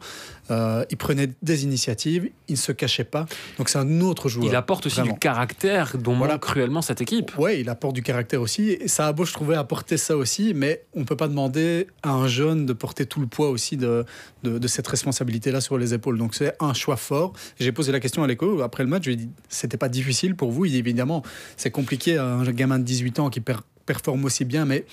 Euh, 0.51 0.85
il 0.91 0.97
prenait 0.97 1.31
des 1.43 1.65
initiatives, 1.65 2.29
il 2.49 2.53
ne 2.53 2.59
se 2.59 2.73
cachait 2.73 3.05
pas. 3.05 3.27
Donc 3.59 3.69
c'est 3.69 3.79
un 3.79 4.01
autre 4.01 4.29
joueur. 4.29 4.47
Il 4.47 4.57
apporte 4.57 4.87
aussi 4.87 5.03
du 5.03 5.15
caractère 5.15 5.97
dont 5.97 6.15
manque 6.15 6.41
cruellement 6.41 6.83
cette 6.83 7.01
équipe. 7.01 7.33
Oui, 7.39 7.61
il 7.61 7.69
apporte 7.69 7.95
du 7.95 8.03
caractère 8.03 8.41
aussi. 8.41 8.71
Et 8.71 8.89
Sahabo, 8.89 9.25
je 9.25 9.33
trouvais, 9.33 9.57
apporter 9.57 9.97
ça 9.97 10.17
aussi. 10.17 10.53
Mais 10.55 10.83
on 10.95 11.01
ne 11.01 11.05
peut 11.05 11.17
pas 11.17 11.29
demander 11.29 11.87
à 12.03 12.11
un 12.11 12.27
jeune 12.27 12.67
de 12.67 12.73
porter 12.73 13.07
tout 13.07 13.21
le 13.21 13.27
poids 13.27 13.49
aussi 13.49 13.77
de, 13.77 14.05
de, 14.43 14.69
cette 14.69 14.87
responsabilité-là 14.87 15.61
sur 15.61 15.79
les 15.79 15.95
épaules. 15.95 16.19
Donc 16.19 16.35
c'est 16.35 16.55
un 16.61 16.75
choix 16.75 16.97
fort. 16.97 17.33
J'ai 17.59 17.73
posé 17.73 17.93
la 17.93 18.01
question 18.01 18.23
à 18.23 18.27
l'écho 18.27 18.61
après 18.63 18.83
le 18.83 18.89
match. 18.89 19.05
Je 19.05 19.11
lui 19.11 19.15
ai 19.15 19.17
dit 19.17 19.29
c'était 19.49 19.77
pas 19.77 19.89
difficile 19.89 20.37
pour 20.37 20.51
vous. 20.51 20.67
Il 20.67 20.73
dit 20.73 20.79
évidemment, 20.79 21.23
c'est 21.57 21.71
compliqué. 21.71 22.19
Un 22.19 22.45
gamin 22.45 22.79
de 22.79 22.85
18 22.85 23.19
ans 23.21 23.31
qui 23.31 23.41
performe 23.87 24.25
aussi 24.25 24.45
bien, 24.45 24.65
mais 24.65 24.85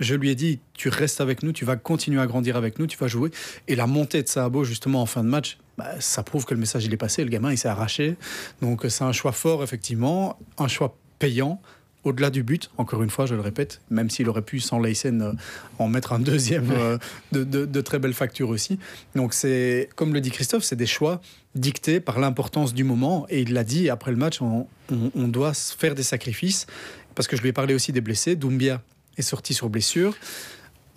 je 0.00 0.14
lui 0.14 0.30
ai 0.30 0.34
dit, 0.34 0.60
tu 0.74 0.88
restes 0.88 1.20
avec 1.20 1.42
nous, 1.42 1.52
tu 1.52 1.64
vas 1.64 1.76
continuer 1.76 2.20
à 2.20 2.26
grandir 2.26 2.56
avec 2.56 2.78
nous, 2.78 2.86
tu 2.86 2.98
vas 2.98 3.08
jouer. 3.08 3.30
Et 3.68 3.76
la 3.76 3.86
montée 3.86 4.22
de 4.22 4.28
Sahabo, 4.28 4.64
justement, 4.64 5.02
en 5.02 5.06
fin 5.06 5.22
de 5.22 5.28
match, 5.28 5.58
bah, 5.78 6.00
ça 6.00 6.22
prouve 6.22 6.44
que 6.44 6.54
le 6.54 6.60
message, 6.60 6.84
il 6.84 6.92
est 6.92 6.98
passé. 6.98 7.24
Le 7.24 7.30
gamin, 7.30 7.52
il 7.52 7.58
s'est 7.58 7.68
arraché. 7.68 8.16
Donc, 8.60 8.84
c'est 8.88 9.04
un 9.04 9.12
choix 9.12 9.32
fort, 9.32 9.62
effectivement, 9.62 10.38
un 10.58 10.68
choix 10.68 10.96
payant. 11.18 11.60
Au-delà 12.04 12.28
du 12.28 12.42
but, 12.42 12.70
encore 12.76 13.02
une 13.02 13.08
fois, 13.08 13.24
je 13.24 13.34
le 13.34 13.40
répète, 13.40 13.80
même 13.88 14.10
s'il 14.10 14.28
aurait 14.28 14.42
pu, 14.42 14.60
sans 14.60 14.78
Leisen, 14.78 15.22
euh, 15.22 15.32
en 15.78 15.88
mettre 15.88 16.12
un 16.12 16.18
deuxième 16.18 16.70
euh, 16.70 16.98
de, 17.32 17.80
très 17.80 17.98
belle 17.98 18.12
facture 18.12 18.50
aussi. 18.50 18.78
Donc, 19.14 19.32
c'est, 19.32 19.88
comme 19.96 20.12
le 20.12 20.20
dit 20.20 20.30
Christophe, 20.30 20.64
c'est 20.64 20.76
des 20.76 20.86
choix 20.86 21.22
dictés 21.54 22.00
par 22.00 22.18
l'importance 22.20 22.74
du 22.74 22.84
moment. 22.84 23.26
Et 23.30 23.40
il 23.40 23.54
l'a 23.54 23.64
dit, 23.64 23.88
après 23.88 24.10
le 24.10 24.18
match, 24.18 24.42
on, 24.42 24.66
on, 24.90 25.28
doit 25.28 25.54
faire 25.54 25.94
des 25.94 26.02
sacrifices. 26.02 26.66
Parce 27.14 27.26
que 27.26 27.36
je 27.36 27.42
lui 27.42 27.50
ai 27.50 27.52
parlé 27.54 27.72
aussi 27.74 27.90
des 27.90 28.02
blessés. 28.02 28.36
Doumbia 28.36 28.82
est 29.16 29.22
sorti 29.22 29.54
sur 29.54 29.68
blessure. 29.68 30.14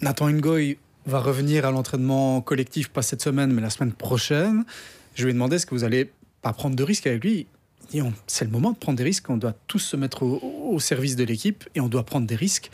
Nathan 0.02 0.30
Ngoy 0.30 0.78
va 1.06 1.20
revenir 1.20 1.66
à 1.66 1.72
l'entraînement 1.72 2.42
collectif, 2.42 2.90
pas 2.90 3.02
cette 3.02 3.22
semaine, 3.22 3.52
mais 3.52 3.62
la 3.62 3.70
semaine 3.70 3.94
prochaine. 3.94 4.66
Je 5.16 5.24
lui 5.24 5.32
ai 5.32 5.34
demandé 5.34 5.56
est-ce 5.56 5.66
que 5.66 5.74
vous 5.74 5.84
allez 5.84 6.12
pas 6.42 6.54
prendre 6.54 6.76
de 6.76 6.84
risques 6.84 7.08
avec 7.08 7.24
lui? 7.24 7.48
C'est 8.28 8.46
le 8.46 8.52
moment 8.52 8.72
de 8.72 8.78
prendre 8.78 8.98
des 8.98 9.04
risques. 9.04 9.30
On 9.30 9.38
doit 9.38 9.56
tous 9.68 9.80
se 9.80 9.96
mettre 9.96 10.24
au, 10.24 10.80
service 10.80 11.16
de 11.16 11.24
l'équipe 11.24 11.64
et 11.74 11.80
on 11.80 11.88
doit 11.88 12.04
prendre 12.04 12.28
des 12.28 12.36
risques. 12.36 12.70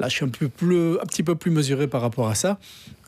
Là, 0.00 0.08
je 0.08 0.16
suis 0.16 0.24
un, 0.24 0.28
peu 0.28 0.48
plus, 0.48 0.98
un 0.98 1.06
petit 1.06 1.22
peu 1.22 1.36
plus 1.36 1.52
mesuré 1.52 1.86
par 1.86 2.00
rapport 2.00 2.28
à 2.28 2.34
ça. 2.34 2.58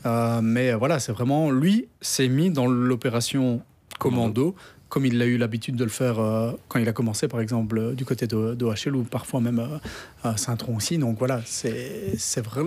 Euh, 0.06 0.41
mais 0.41 0.73
voilà, 0.75 1.00
c'est 1.00 1.11
vraiment 1.11 1.50
lui 1.50 1.88
s'est 2.00 2.29
mis 2.29 2.50
dans 2.50 2.69
l'opération 2.69 3.61
commando 3.99 4.55
comme 4.88 5.06
il 5.06 5.21
a 5.21 5.27
eu 5.27 5.37
l'habitude 5.37 5.77
de 5.77 5.85
le 5.85 5.91
faire 5.91 6.19
euh, 6.19 6.53
quand 6.69 6.79
il 6.79 6.88
a 6.88 6.93
commencé, 6.93 7.29
par 7.29 7.41
exemple, 7.41 7.79
euh, 7.79 7.93
du 7.93 8.05
côté 8.05 8.27
de, 8.27 8.55
de 8.55 8.91
ou 8.91 9.03
parfois 9.03 9.41
même 9.41 9.59
euh, 9.59 9.79
à 10.23 10.37
Saint-Tron 10.37 10.77
aussi. 10.77 10.99
Donc 10.99 11.19
voilà, 11.19 11.41
c'est 11.44 12.15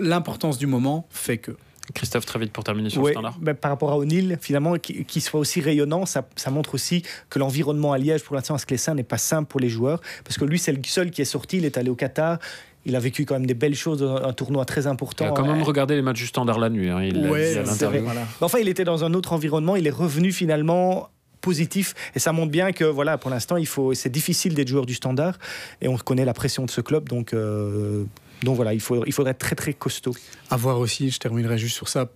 l'importance 0.02 0.58
du 0.58 0.68
moment 0.68 1.08
fait 1.10 1.38
que. 1.38 1.52
Christophe, 1.94 2.28
très 2.28 2.38
vite 2.38 2.52
pour 2.52 2.64
terminer 2.64 2.92
sur 2.92 3.04
le 3.04 3.14
standard. 3.14 3.36
Ben, 3.40 3.56
par 3.56 3.72
rapport 3.72 3.92
à 3.92 3.98
O'Neill, 3.98 4.38
finalement, 4.40 4.76
qu'il 4.78 5.22
soit 5.24 5.40
aussi 5.40 5.60
rayonnant, 5.60 6.06
ça, 6.06 6.28
ça 6.36 6.52
montre 6.52 6.76
aussi 6.76 7.02
que 7.32 7.40
l'environnement 7.40 7.94
à 7.94 7.98
Liège, 7.98 8.24
pour 8.24 8.36
l'instant, 8.36 8.54
à 8.54 8.60
Sclessin, 8.60 8.94
n'est 8.94 9.02
pas 9.02 9.18
simple 9.18 9.50
pour 9.50 9.60
les 9.60 9.70
joueurs. 9.70 10.00
Parce 10.24 10.38
que 10.38 10.46
lui, 10.46 10.60
c'est 10.60 10.72
le 10.72 10.80
seul 10.84 11.10
qui 11.10 11.24
est 11.24 11.26
sorti, 11.26 11.58
il 11.58 11.66
est 11.66 11.78
allé 11.78 11.90
au 11.90 11.96
Qatar. 11.96 12.38
Il 12.86 12.96
a 12.96 13.00
vécu 13.00 13.26
quand 13.26 13.34
même 13.34 13.48
des 13.48 13.56
belles 13.56 13.76
choses, 13.76 14.04
un 14.04 14.34
tournoi 14.34 14.66
très 14.66 14.86
important. 14.86 15.26
Il 15.26 15.30
a 15.30 15.32
quand 15.32 15.48
même 15.48 15.64
regardé 15.64 15.96
les 15.96 16.04
matchs 16.04 16.20
du 16.20 16.28
standard 16.28 16.60
la 16.60 16.70
nuit. 16.70 16.90
Hein, 16.90 17.02
il 17.02 17.28
ouais, 17.28 17.64
voilà. 18.04 18.22
Enfin, 18.40 18.60
il 18.60 18.70
était 18.70 18.86
dans 18.86 19.04
un 19.04 19.16
autre 19.16 19.34
environnement. 19.34 19.76
Il 19.76 19.88
est 19.88 19.90
revenu 19.90 20.32
finalement 20.32 21.10
positif. 21.42 21.96
Et 22.16 22.20
ça 22.20 22.32
montre 22.32 22.52
bien 22.52 22.72
que 22.72 22.84
voilà 22.84 23.18
pour 23.18 23.30
l'instant 23.30 23.58
il 23.58 23.68
faut 23.68 23.94
c'est 23.94 24.10
difficile 24.10 24.54
d'être 24.54 24.68
joueur 24.68 24.86
du 24.86 24.94
standard. 24.94 25.38
Et 25.82 25.88
on 25.88 25.98
connaît 25.98 26.26
la 26.26 26.34
pression 26.34 26.66
de 26.66 26.72
ce 26.72 26.82
club. 26.82 27.10
Donc 27.10 27.34
euh, 27.34 28.06
donc 28.44 28.56
voilà 28.56 28.74
il 28.74 28.82
faut 28.82 29.06
il 29.06 29.14
faudrait 29.14 29.32
être 29.32 29.40
très 29.40 29.56
très 29.56 29.74
costaud. 29.74 30.16
À 30.50 30.58
voir 30.58 30.80
aussi 30.80 31.10
je 31.10 31.20
terminerai 31.20 31.58
juste 31.58 31.76
sur 31.76 31.88
ça 31.88 32.10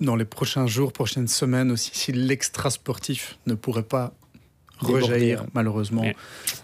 dans 0.00 0.16
les 0.16 0.24
prochains 0.24 0.66
jours 0.66 0.92
prochaines 0.92 1.28
semaines 1.28 1.72
aussi 1.72 1.90
si 1.92 2.12
l'extra 2.12 2.70
sportif 2.70 3.38
ne 3.46 3.54
pourrait 3.54 3.82
pas 3.82 4.12
rejaillir 4.80 5.44
malheureusement 5.54 6.04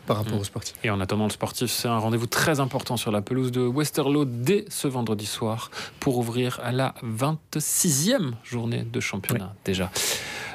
par 0.07 0.19
rapport 0.19 0.39
au 0.39 0.45
sportif. 0.45 0.75
Et 0.85 0.91
en 0.91 1.01
attendant 1.01 1.25
le 1.25 1.31
sportif, 1.31 1.71
c'est 1.71 1.89
un 1.89 1.99
rendez-vous 1.99 2.27
très 2.27 2.61
important 2.61 2.97
sur 2.97 3.11
la 3.11 3.23
pelouse 3.23 3.53
de 3.53 3.67
Westerlo 3.67 4.25
dès 4.25 4.65
ce 4.69 4.89
vendredi 4.89 5.27
soir 5.27 5.71
pour 6.01 6.19
ouvrir 6.19 6.61
à 6.63 6.73
la 6.73 6.95
26e 7.03 8.33
journée 8.45 8.85
de 8.85 9.01
championnat 9.01 9.55
déjà. 9.65 9.91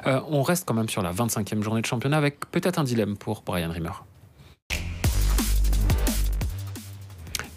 Euh, 0.05 0.21
on 0.29 0.41
reste 0.43 0.65
quand 0.65 0.73
même 0.73 0.89
sur 0.89 1.01
la 1.01 1.11
25e 1.11 1.61
journée 1.61 1.81
de 1.81 1.85
championnat 1.85 2.17
avec 2.17 2.39
peut-être 2.51 2.79
un 2.79 2.83
dilemme 2.83 3.17
pour 3.17 3.41
Brian 3.45 3.71
Rimmer. 3.71 3.91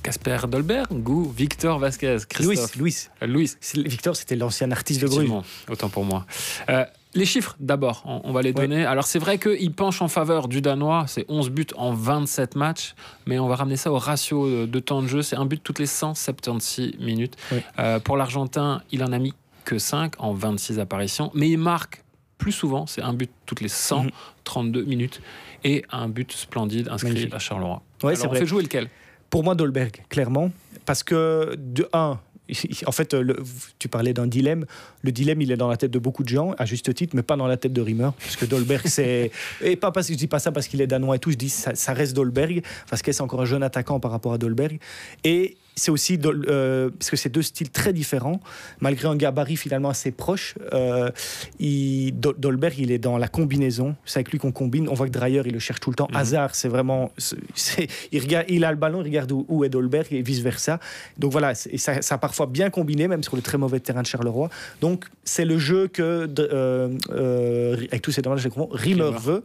Casper 0.03 0.39
Dolberg 0.49 1.09
ou 1.09 1.31
Victor 1.31 1.79
Vasquez 1.79 2.19
Christophe? 2.29 2.77
Louis. 2.77 3.09
Louis. 3.23 3.51
Euh, 3.77 3.83
Victor, 3.87 4.17
c'était 4.17 4.35
l'ancien 4.35 4.71
artiste 4.73 5.01
de 5.01 5.07
Bruges. 5.07 5.31
Autant 5.71 5.89
pour 5.89 6.05
moi. 6.05 6.27
Euh, 6.69 6.85
les 7.15 7.25
chiffres, 7.25 7.55
d'abord, 7.61 8.03
on, 8.25 8.33
va 8.33 8.43
les 8.43 8.53
donner. 8.53 8.85
Alors, 8.85 9.07
c'est 9.07 9.19
vrai 9.19 9.39
qu'il 9.39 9.73
penche 9.73 10.03
en 10.03 10.09
faveur 10.09 10.49
du 10.49 10.61
Danois. 10.61 11.05
C'est 11.07 11.27
11 11.29 11.51
buts 11.51 11.67
en 11.77 11.93
27 11.93 12.57
matchs. 12.57 12.95
Mais 13.27 13.39
on 13.39 13.47
va 13.47 13.55
ramener 13.55 13.77
ça 13.77 13.93
au 13.93 13.99
ratio 13.99 14.67
de 14.67 14.81
temps 14.81 15.03
de 15.03 15.09
jeu. 15.09 15.23
C'est 15.23 15.37
un 15.37 15.45
but 15.45 15.63
toutes 15.63 15.79
les 15.79 15.87
176 15.87 16.95
minutes. 16.99 17.37
pour 18.03 18.17
l'Argentin, 18.17 18.83
il 18.91 19.05
en 19.05 19.13
a 19.13 19.19
mis 19.19 19.35
que 19.65 19.79
5 19.79 20.15
en 20.19 20.33
26 20.33 20.81
apparitions. 20.81 21.31
Mais 21.35 21.51
il 21.51 21.59
marque 21.59 22.02
plus 22.43 22.51
souvent, 22.51 22.89
c'est 22.89 23.03
un 23.03 23.13
but 23.13 23.31
toutes 23.47 23.61
les 23.61 23.69
132 23.69 24.83
mhm. 24.83 24.89
minutes 24.89 25.21
et 25.63 25.85
un 25.93 26.09
but 26.09 26.33
splendide 26.33 26.89
inscrit 26.89 27.29
à 27.31 27.39
Charleroi. 27.39 27.81
Ouais, 28.03 28.19
Alors, 28.19 28.33
on 28.33 28.35
fait 28.35 28.47
jouer 28.47 28.65
lequel? 28.65 28.89
Pour 29.31 29.45
moi, 29.45 29.55
Dolberg, 29.55 30.03
clairement. 30.09 30.51
Parce 30.85 31.05
que, 31.05 31.55
de 31.57 31.89
1, 31.93 32.19
en 32.87 32.93
fait, 32.93 33.15
tu 33.79 33.89
parlais 33.89 34.13
d'un 34.13 34.27
dilemme. 34.27 34.67
Le 35.03 35.13
dilemme, 35.13 35.41
il 35.41 35.53
est 35.53 35.57
dans 35.57 35.69
la 35.69 35.77
tête 35.77 35.93
de 35.93 36.01
beaucoup 36.01 36.25
de 36.25 36.29
gens, 36.29 36.53
à 36.59 36.65
juste 36.65 36.93
titre, 36.93 37.15
mais 37.15 37.23
pas 37.23 37.37
dans 37.37 37.47
la 37.47 37.57
tête 37.57 37.73
de 37.73 37.81
Rimmer. 37.81 38.11
Parce 38.19 38.35
que 38.35 38.45
Dolberg, 38.45 38.83
c'est. 38.87 39.31
et 39.61 39.77
pas 39.77 39.93
parce 39.93 40.09
que 40.09 40.15
je 40.15 40.19
dis 40.19 40.27
pas 40.27 40.41
ça 40.41 40.51
parce 40.51 40.67
qu'il 40.67 40.81
est 40.81 40.89
danois 40.89 41.15
et 41.15 41.19
tout, 41.21 41.31
je 41.31 41.37
dis 41.37 41.49
ça, 41.49 41.77
ça 41.77 41.93
reste 41.93 42.15
Dolberg, 42.15 42.63
parce 42.91 43.03
que 43.03 43.13
c'est 43.13 43.23
encore 43.23 43.41
un 43.41 43.47
jeune 43.47 43.63
attaquant 43.63 44.01
par 44.01 44.11
rapport 44.11 44.33
à 44.33 44.39
Dolberg. 44.39 44.81
Et 45.23 45.57
c'est 45.75 45.91
aussi 45.91 46.19
euh, 46.25 46.91
parce 46.91 47.11
que 47.11 47.17
c'est 47.17 47.29
deux 47.29 47.43
styles 47.43 47.71
très 47.71 47.93
différents, 47.93 48.41
malgré 48.81 49.09
un 49.09 49.17
gabarit 49.17 49.57
finalement 49.57 49.88
assez 49.88 50.11
proche. 50.11 50.55
Euh, 50.73 51.11
il, 51.59 52.12
Dolberg, 52.19 52.79
il 52.79 52.93
est 52.93 52.99
dans 52.99 53.19
la 53.19 53.29
combinaison. 53.29 53.97
C'est 54.05 54.19
avec 54.19 54.31
lui 54.31 54.38
qu'on 54.38 54.52
combine. 54.52 54.88
On 54.88 54.95
voit 54.95 55.07
que 55.07 55.12
Dreyer, 55.12 55.43
il 55.47 55.52
le 55.52 55.59
cherche 55.59 55.81
tout 55.81 55.91
le 55.91 55.97
temps. 55.97 56.09
Mhm. 56.11 56.17
Hazard, 56.17 56.55
c'est 56.55 56.69
vraiment, 56.69 57.11
il 58.12 58.21
regarde, 58.21 58.47
il 58.49 58.64
a 58.64 58.71
le 58.71 58.76
ballon, 58.76 59.00
il 59.00 59.05
regarde 59.05 59.33
où, 59.33 59.64
est 59.64 59.69
Dolberg 59.69 60.07
et 60.11 60.23
vice 60.23 60.41
versa. 60.41 60.79
Donc 61.19 61.33
voilà, 61.33 61.52
et 61.71 61.79
ça, 61.79 62.02
ça, 62.02 62.17
a 62.17 62.19
parfois 62.19 62.47
bien 62.47 62.71
combiné, 62.71 63.09
même 63.09 63.23
sur 63.23 63.37
le 63.37 63.43
très 63.43 63.59
mauvais 63.59 63.81
terrain 63.81 64.02
de 64.02 64.07
Charleroi. 64.07 64.50
Donc 64.81 65.07
c'est 65.25 65.45
le 65.45 65.59
jeu 65.59 65.88
que 65.88 66.29
euh, 66.38 67.76
avec 67.76 68.02
tous 68.02 68.12
ces 68.12 68.23
dommages, 68.23 68.47
Rimmer 68.73 69.11
veut. 69.19 69.43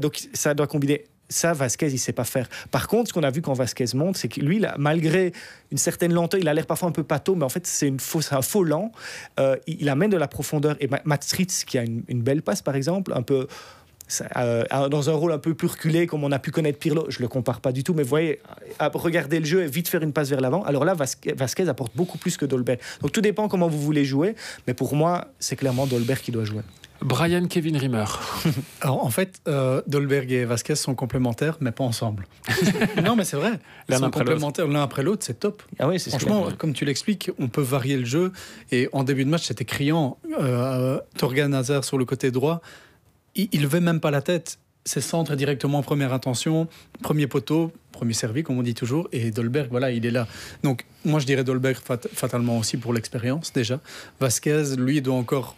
donc 0.00 0.20
ça 0.32 0.54
doit 0.54 0.66
combiner 0.66 1.04
ça, 1.30 1.52
Vasquez, 1.52 1.86
il 1.86 1.98
sait 1.98 2.12
pas 2.12 2.24
faire. 2.24 2.48
Par 2.70 2.88
contre, 2.88 3.08
ce 3.08 3.12
qu'on 3.12 3.22
a 3.22 3.30
vu 3.30 3.40
quand 3.40 3.54
Vasquez 3.54 3.86
monte, 3.94 4.16
c'est 4.16 4.28
que 4.28 4.40
lui, 4.40 4.62
malgré 4.76 5.32
une 5.70 5.78
certaine 5.78 6.12
lenteur, 6.12 6.40
il 6.40 6.48
a 6.48 6.54
l'air 6.54 6.66
parfois 6.66 6.88
un 6.88 6.92
peu 6.92 7.04
pâteau, 7.04 7.36
mais 7.36 7.44
en 7.44 7.48
fait, 7.48 7.66
c'est 7.66 7.88
un 8.32 8.42
faux 8.42 8.64
lent. 8.64 8.92
Euh, 9.38 9.56
il, 9.66 9.88
amène 9.88 10.10
de 10.10 10.16
la 10.16 10.28
profondeur. 10.28 10.76
Et 10.80 10.88
Matt 11.04 11.24
qui 11.66 11.78
a 11.78 11.84
une, 11.84 12.22
belle 12.22 12.42
passe, 12.42 12.62
par 12.62 12.74
exemple, 12.74 13.12
un 13.14 13.22
peu. 13.22 13.46
Euh, 14.36 14.64
dans 14.88 15.08
un 15.08 15.12
rôle 15.12 15.30
un 15.30 15.38
peu 15.38 15.54
plus 15.54 15.68
reculé, 15.68 16.08
comme 16.08 16.24
on 16.24 16.32
a 16.32 16.40
pu 16.40 16.50
connaître 16.50 16.80
Pirlo, 16.80 17.06
je 17.10 17.20
le 17.20 17.28
compare 17.28 17.60
pas 17.60 17.70
du 17.70 17.84
tout, 17.84 17.94
mais 17.94 18.02
vous 18.02 18.08
voyez, 18.08 18.40
regarder 18.80 19.38
le 19.38 19.46
jeu 19.46 19.62
et 19.62 19.68
vite 19.68 19.86
faire 19.86 20.02
une 20.02 20.12
passe 20.12 20.30
vers 20.30 20.40
l'avant. 20.40 20.64
Alors 20.64 20.84
là, 20.84 20.94
Vasquez 20.94 21.68
apporte 21.68 21.94
beaucoup 21.94 22.18
plus 22.18 22.36
que 22.36 22.44
Dolberg. 22.44 22.80
Donc 23.02 23.12
tout 23.12 23.20
dépend 23.20 23.46
comment 23.46 23.68
vous 23.68 23.80
voulez 23.80 24.04
jouer, 24.04 24.34
mais 24.66 24.74
pour 24.74 24.96
moi, 24.96 25.28
c'est 25.38 25.54
clairement 25.54 25.86
Dolberg 25.86 26.18
qui 26.18 26.32
doit 26.32 26.44
jouer. 26.44 26.62
Brian 27.02 27.46
Kevin 27.46 27.76
Rimmer. 27.76 28.04
Alors 28.80 29.04
en 29.04 29.10
fait, 29.10 29.40
euh, 29.48 29.82
Dolberg 29.86 30.30
et 30.32 30.44
Vasquez 30.44 30.74
sont 30.74 30.94
complémentaires, 30.94 31.56
mais 31.60 31.72
pas 31.72 31.84
ensemble. 31.84 32.26
non, 33.04 33.16
mais 33.16 33.24
c'est 33.24 33.36
vrai. 33.36 33.58
Ils 33.88 33.96
sont 33.96 34.10
complémentaires 34.10 34.68
l'un 34.68 34.82
après 34.82 35.02
l'autre, 35.02 35.24
c'est 35.24 35.40
top. 35.40 35.62
Ah 35.78 35.88
oui, 35.88 35.98
Franchement, 35.98 36.48
comme 36.56 36.72
tu 36.72 36.84
l'expliques, 36.84 37.30
on 37.38 37.48
peut 37.48 37.62
varier 37.62 37.96
le 37.96 38.04
jeu. 38.04 38.32
Et 38.70 38.88
en 38.92 39.04
début 39.04 39.24
de 39.24 39.30
match, 39.30 39.46
c'était 39.46 39.64
criant. 39.64 40.18
Euh, 40.38 41.00
Torgan 41.16 41.52
Hazard 41.52 41.84
sur 41.84 41.98
le 41.98 42.04
côté 42.04 42.30
droit, 42.30 42.60
il 43.34 43.48
ne 43.52 43.60
levait 43.62 43.80
même 43.80 44.00
pas 44.00 44.10
la 44.10 44.22
tête. 44.22 44.58
C'est 44.84 45.02
centre 45.02 45.34
directement 45.36 45.78
en 45.78 45.82
première 45.82 46.12
intention, 46.12 46.66
premier 47.02 47.26
poteau, 47.26 47.70
premier 47.92 48.14
servi, 48.14 48.42
comme 48.42 48.58
on 48.58 48.62
dit 48.62 48.74
toujours. 48.74 49.08
Et 49.12 49.30
Dolberg, 49.30 49.68
voilà, 49.70 49.90
il 49.90 50.06
est 50.06 50.10
là. 50.10 50.26
Donc, 50.62 50.86
moi, 51.04 51.20
je 51.20 51.26
dirais 51.26 51.44
Dolberg 51.44 51.76
fatalement 52.14 52.58
aussi 52.58 52.78
pour 52.78 52.94
l'expérience, 52.94 53.52
déjà. 53.52 53.78
Vasquez, 54.20 54.76
lui, 54.78 55.02
doit 55.02 55.16
encore 55.16 55.54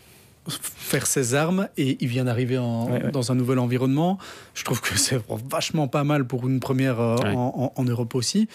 faire 0.48 1.06
ses 1.06 1.34
armes 1.34 1.68
et 1.76 1.96
il 2.00 2.08
vient 2.08 2.24
d'arriver 2.24 2.56
dans 2.56 3.32
un 3.32 3.34
nouvel 3.34 3.58
environnement. 3.58 4.18
Je 4.54 4.64
trouve 4.64 4.80
que 4.80 4.98
c'est 4.98 5.20
vachement 5.50 5.88
pas 5.88 6.04
mal 6.04 6.26
pour 6.26 6.48
une 6.48 6.60
première 6.60 7.00
euh, 7.00 7.16
en, 7.16 7.84
Europe 7.84 8.14
aussi. 8.14 8.48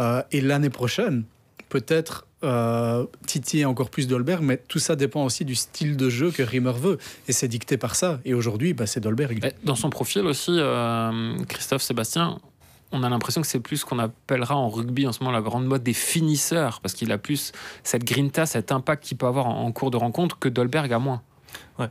Euh, 0.00 0.22
et 0.30 0.40
l'année 0.40 0.70
prochaine, 0.70 1.24
peut-être 1.68 2.26
euh, 2.44 3.06
Titi 3.26 3.64
encore 3.64 3.90
plus 3.90 4.06
Dolberg, 4.06 4.42
mais 4.42 4.56
tout 4.56 4.78
ça 4.78 4.96
dépend 4.96 5.24
aussi 5.24 5.44
du 5.44 5.54
style 5.54 5.96
de 5.96 6.08
jeu 6.08 6.30
que 6.30 6.42
Rimmer 6.42 6.72
veut. 6.72 6.98
Et 7.28 7.32
c'est 7.32 7.48
dicté 7.48 7.76
par 7.76 7.94
ça. 7.94 8.20
Et 8.24 8.34
aujourd'hui, 8.34 8.72
bah, 8.72 8.86
c'est 8.86 9.00
Dolberg. 9.00 9.52
Dans 9.64 9.76
son 9.76 9.90
profil 9.90 10.22
aussi, 10.22 10.58
Christophe 11.48 11.82
Sébastien, 11.82 12.38
on 12.92 13.02
a 13.02 13.08
l'impression 13.08 13.40
que 13.40 13.46
c'est 13.46 13.60
plus 13.60 13.78
ce 13.78 13.84
qu'on 13.84 13.98
appellera 13.98 14.54
en 14.54 14.68
rugby 14.68 15.06
en 15.06 15.12
ce 15.12 15.20
moment 15.20 15.32
la 15.32 15.40
grande 15.40 15.66
mode 15.66 15.82
des 15.82 15.94
finisseurs, 15.94 16.80
parce 16.80 16.94
qu'il 16.94 17.10
a 17.10 17.18
plus 17.18 17.52
cette 17.84 18.04
grinta, 18.04 18.44
cet 18.44 18.70
impact 18.70 19.04
qu'il 19.04 19.16
peut 19.16 19.26
avoir 19.26 19.46
en, 19.46 19.64
en 19.64 19.72
cours 19.72 19.90
de 19.90 19.96
rencontre 19.96 20.38
que 20.38 20.48
Dolberg 20.48 20.92
a 20.92 20.98
moins. 20.98 21.22
Ouais. 21.78 21.90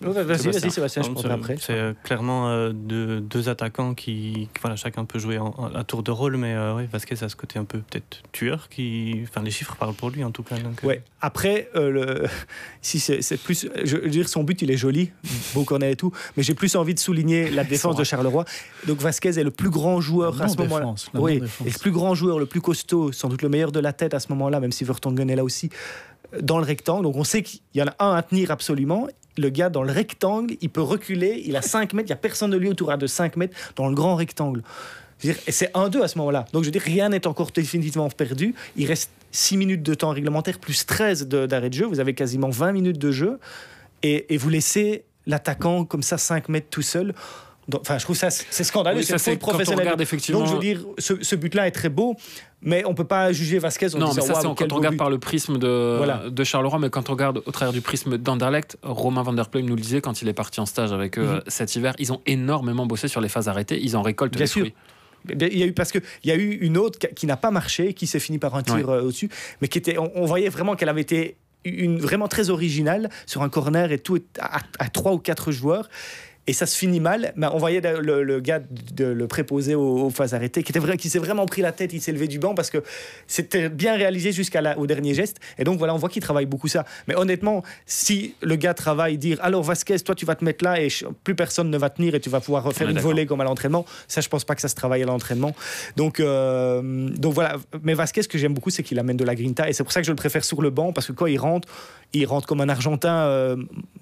Vas-y, 0.00 0.50
vas-y, 0.50 0.70
Sébastien, 0.70 1.02
je 1.02 1.10
prendrai 1.10 1.32
après. 1.32 1.56
C'est 1.58 1.72
euh, 1.72 1.92
clairement 2.04 2.48
euh, 2.48 2.72
deux, 2.72 3.48
attaquants 3.48 3.94
qui, 3.94 4.48
voilà, 4.60 4.76
chacun 4.76 5.04
peut 5.04 5.18
jouer 5.18 5.38
à 5.74 5.84
tour 5.84 6.02
de 6.02 6.10
rôle, 6.10 6.36
mais 6.36 6.54
euh, 6.54 6.76
oui, 6.76 6.86
Vasquez 6.90 7.22
a 7.22 7.28
ce 7.28 7.36
côté 7.36 7.58
un 7.58 7.64
peu 7.64 7.78
peut-être 7.78 8.22
tueur, 8.32 8.68
qui, 8.68 9.20
enfin, 9.24 9.42
les 9.42 9.50
chiffres 9.50 9.76
parlent 9.76 9.94
pour 9.94 10.10
lui 10.10 10.22
en 10.22 10.30
tout 10.30 10.42
cas. 10.42 10.56
Donc, 10.58 10.82
ouais. 10.84 11.02
Après, 11.20 11.68
le, 11.74 12.24
si 12.82 13.00
c'est 13.00 13.36
plus, 13.38 13.68
je 13.84 13.96
veux 13.96 14.08
dire, 14.08 14.28
son 14.28 14.44
but, 14.44 14.62
il 14.62 14.70
est 14.70 14.76
joli, 14.76 15.10
beau 15.54 15.64
corner 15.64 15.90
et 15.90 15.96
tout, 15.96 16.12
mais 16.36 16.42
j'ai 16.42 16.54
plus 16.54 16.76
envie 16.76 16.94
de 16.94 17.00
souligner 17.00 17.50
la 17.50 17.64
défense 17.68 17.96
de 17.96 18.04
Charleroi. 18.04 18.44
Donc 18.86 18.98
Vasquez 19.00 19.30
est 19.30 19.44
le 19.44 19.50
plus 19.50 19.70
grand 19.70 20.00
joueur 20.00 20.40
à 20.40 20.48
ce 20.48 20.56
moment-là. 20.58 20.94
Oui, 21.14 21.42
et 21.64 21.70
le 21.70 21.78
plus 21.78 21.90
grand 21.90 22.14
joueur, 22.14 22.38
le 22.38 22.46
plus 22.46 22.60
costaud, 22.60 23.10
sans 23.12 23.28
doute 23.28 23.42
le 23.42 23.48
meilleur 23.48 23.72
de 23.72 23.80
la 23.80 23.92
tête 23.92 24.14
à 24.14 24.20
ce 24.20 24.28
moment-là, 24.30 24.60
même 24.60 24.72
si 24.72 24.84
Vertonghen 24.84 25.28
est 25.28 25.36
là 25.36 25.44
aussi 25.44 25.70
dans 26.40 26.58
le 26.58 26.64
rectangle. 26.64 27.02
Donc 27.04 27.16
on 27.16 27.24
sait 27.24 27.42
qu'il 27.42 27.60
y 27.74 27.82
en 27.82 27.86
a 27.86 27.94
un 28.04 28.14
à 28.14 28.22
tenir 28.22 28.50
absolument. 28.50 29.08
Le 29.38 29.48
gars 29.48 29.70
dans 29.70 29.82
le 29.82 29.92
rectangle, 29.92 30.56
il 30.60 30.68
peut 30.68 30.82
reculer, 30.82 31.42
il 31.46 31.56
a 31.56 31.62
5 31.62 31.94
mètres, 31.94 32.08
il 32.08 32.12
n'y 32.12 32.14
a 32.14 32.16
personne 32.16 32.50
de 32.50 32.56
lui 32.56 32.68
autour 32.68 32.96
de 32.96 33.06
5 33.06 33.36
mètres 33.36 33.56
dans 33.76 33.88
le 33.88 33.94
grand 33.94 34.16
rectangle. 34.16 34.62
Et 35.24 35.52
c'est 35.52 35.72
1-2 35.74 36.02
à 36.02 36.08
ce 36.08 36.18
moment-là. 36.18 36.44
Donc 36.52 36.64
je 36.64 36.70
veux 36.70 36.80
rien 36.80 37.08
n'est 37.08 37.26
encore 37.26 37.50
définitivement 37.50 38.08
perdu. 38.08 38.54
Il 38.76 38.86
reste 38.86 39.10
6 39.32 39.56
minutes 39.56 39.82
de 39.82 39.94
temps 39.94 40.10
réglementaire, 40.10 40.58
plus 40.58 40.86
13 40.86 41.28
d'arrêt 41.28 41.70
de, 41.70 41.74
jeu. 41.74 41.86
Vous 41.86 42.00
avez 42.00 42.14
quasiment 42.14 42.50
20 42.50 42.72
minutes 42.72 42.98
de 42.98 43.10
jeu. 43.10 43.38
Et, 44.02 44.32
et 44.32 44.36
vous 44.36 44.48
laissez 44.48 45.04
l'attaquant 45.26 45.84
comme 45.84 46.02
ça 46.02 46.18
5 46.18 46.48
mètres 46.48 46.68
tout 46.70 46.82
seul. 46.82 47.14
Enfin, 47.74 47.98
je 47.98 48.04
trouve 48.04 48.16
ça 48.16 48.30
c'est 48.30 48.64
scandaleux, 48.64 49.02
c'est 49.02 49.36
professionnel. 49.36 49.94
effectivement... 50.00 50.40
Donc 50.40 50.48
je 50.48 50.54
veux 50.54 50.60
dire, 50.60 50.80
ce, 50.98 51.34
but-là 51.36 51.66
est 51.66 51.72
très 51.72 51.90
beau, 51.90 52.16
mais 52.62 52.82
on 52.86 52.94
peut 52.94 53.04
pas 53.04 53.32
juger 53.32 53.58
Vasquez. 53.58 53.94
En 53.94 53.98
non, 53.98 54.14
mais 54.14 54.22
ça 54.22 54.34
c'est 54.34 54.54
quand 54.54 54.72
on 54.72 54.76
regarde 54.76 54.96
par 54.96 55.10
le 55.10 55.18
prisme 55.18 55.58
de, 55.58 56.28
de 56.28 56.44
Charleroi, 56.44 56.78
mais 56.78 56.90
quand 56.90 57.10
on 57.10 57.12
regarde 57.12 57.42
au 57.44 57.50
travers 57.50 57.72
du 57.72 57.80
prisme 57.80 58.16
d'Anderlecht, 58.16 58.78
Romain 58.82 59.22
van 59.22 59.34
der 59.34 59.48
Pleum 59.48 59.66
nous 59.66 59.76
le 59.76 59.82
disait 59.82 60.00
quand 60.00 60.22
il 60.22 60.28
est 60.28 60.34
parti 60.34 60.60
en 60.60 60.66
stage 60.66 60.92
avec 60.92 61.18
eux 61.18 61.26
mhm. 61.26 61.40
cet 61.46 61.76
hiver, 61.76 61.94
ils 61.98 62.12
ont 62.12 62.22
énormément 62.26 62.86
bossé 62.86 63.08
sur 63.08 63.20
les 63.20 63.28
phases 63.28 63.48
arrêtées, 63.48 63.78
ils 63.82 63.96
en 63.96 64.02
récoltent 64.02 64.36
Bien 64.36 64.46
sûr. 64.46 64.62
fruits. 64.62 64.74
Il 65.28 65.58
y 65.58 65.62
a 65.62 65.66
eu 65.66 65.72
parce 65.72 65.92
que 65.92 65.98
il 66.22 66.30
y 66.30 66.32
a 66.32 66.36
eu 66.36 66.52
une 66.60 66.78
autre 66.78 66.98
qui 66.98 67.26
n'a 67.26 67.36
pas 67.36 67.50
marché, 67.50 67.92
qui 67.92 68.06
s'est 68.06 68.20
fini 68.20 68.38
par 68.38 68.54
un 68.54 68.62
tir 68.62 68.88
euh, 68.88 69.02
au-dessus, 69.02 69.28
mais 69.60 69.68
qui 69.68 69.76
était, 69.76 69.98
on, 69.98 70.24
voyait 70.24 70.48
vraiment 70.48 70.76
qu'elle 70.76 70.88
avait 70.88 71.02
été 71.02 71.36
une 71.64 71.98
vraiment 71.98 72.28
très 72.28 72.50
originale 72.50 73.10
sur 73.26 73.42
un 73.42 73.48
corner 73.48 73.90
et 73.92 73.98
tout 73.98 74.18
à 74.38 74.88
trois 74.88 75.12
ou 75.12 75.18
quatre 75.18 75.50
joueurs 75.50 75.88
et 76.48 76.54
ça 76.54 76.66
se 76.66 76.76
finit 76.76 76.98
mal. 76.98 77.32
Mais 77.36 77.46
on 77.52 77.58
voyait 77.58 77.80
le, 77.80 78.40
gars 78.40 78.60
de, 78.92 79.04
le 79.04 79.26
préposé 79.28 79.74
aux, 79.74 80.10
phases 80.10 80.34
arrêtées 80.34 80.62
qui, 80.62 80.72
était 80.72 80.80
vrai, 80.80 80.96
qui 80.96 81.10
s'est 81.10 81.18
vraiment 81.18 81.46
pris 81.46 81.62
la 81.62 81.72
tête, 81.72 81.92
il 81.92 82.00
s'est 82.00 82.10
levé 82.10 82.26
du 82.26 82.38
banc 82.38 82.54
parce 82.54 82.70
que 82.70 82.82
c'était 83.26 83.68
bien 83.68 83.94
réalisé 83.96 84.32
jusqu'au 84.32 84.86
dernier 84.86 85.14
geste. 85.14 85.36
Et 85.58 85.64
donc 85.64 85.78
voilà, 85.78 85.94
on 85.94 85.98
voit 85.98 86.08
qu'il 86.08 86.22
travaille 86.22 86.46
beaucoup 86.46 86.66
ça. 86.66 86.84
Mais 87.06 87.14
honnêtement, 87.14 87.62
si 87.86 88.34
le 88.40 88.56
gars 88.56 88.74
travaille, 88.74 89.18
dire 89.18 89.38
alors 89.42 89.62
Vasquez, 89.62 89.98
toi 90.00 90.14
tu 90.14 90.24
vas 90.24 90.34
te 90.34 90.44
mettre 90.44 90.64
là 90.64 90.80
et 90.80 90.88
plus 91.22 91.34
personne 91.34 91.70
ne 91.70 91.78
va 91.78 91.90
tenir 91.90 92.14
et 92.14 92.20
tu 92.20 92.30
vas 92.30 92.40
pouvoir 92.40 92.64
refaire 92.64 92.88
une 92.88 92.98
volée 92.98 93.26
comme 93.26 93.42
à 93.42 93.44
l'entraînement, 93.44 93.84
ça 94.08 94.22
je 94.22 94.28
pense 94.28 94.44
pas 94.44 94.54
que 94.54 94.62
ça 94.62 94.68
se 94.68 94.74
travaille 94.74 95.02
à 95.02 95.06
l'entraînement. 95.06 95.54
Donc, 95.96 96.18
euh, 96.18 97.10
donc 97.10 97.34
voilà. 97.34 97.56
Mais 97.82 97.92
Vasquez, 97.92 98.22
ce 98.22 98.28
que 98.28 98.38
j'aime 98.38 98.54
beaucoup, 98.54 98.70
c'est 98.70 98.82
qu'il 98.82 98.98
amène 98.98 99.18
de 99.18 99.24
la 99.24 99.34
grinta 99.34 99.68
et 99.68 99.74
c'est 99.74 99.84
pour 99.84 99.92
ça 99.92 100.00
que 100.00 100.06
je 100.06 100.12
le 100.12 100.16
préfère 100.16 100.44
sur 100.44 100.62
le 100.62 100.70
banc 100.70 100.94
parce 100.94 101.08
que 101.08 101.12
quand 101.12 101.26
il 101.26 101.38
rentre, 101.38 101.68
il 102.12 102.26
rentre 102.26 102.46
comme 102.46 102.60
un 102.60 102.68
Argentin. 102.68 103.14
Euh, 103.14 103.56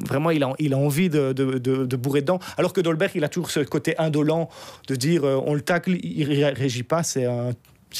vraiment, 0.06 0.30
il 0.30 0.42
a, 0.42 0.52
il 0.58 0.74
a 0.74 0.78
envie 0.78 1.08
de, 1.08 1.32
de, 1.32 1.58
de, 1.58 1.96
bourrer 1.96 2.20
dedans. 2.20 2.35
Alors 2.56 2.72
que 2.72 2.80
Dolberg, 2.80 3.12
il 3.14 3.24
a 3.24 3.28
toujours 3.28 3.50
ce 3.50 3.60
côté 3.60 3.96
indolent 3.98 4.48
de 4.88 4.96
dire 4.96 5.24
euh, 5.24 5.40
on 5.44 5.54
le 5.54 5.62
tacle, 5.62 5.96
il 6.02 6.28
ne 6.28 6.54
réagit 6.54 6.82
pas. 6.82 7.02
C'est 7.02 7.24
un 7.24 7.52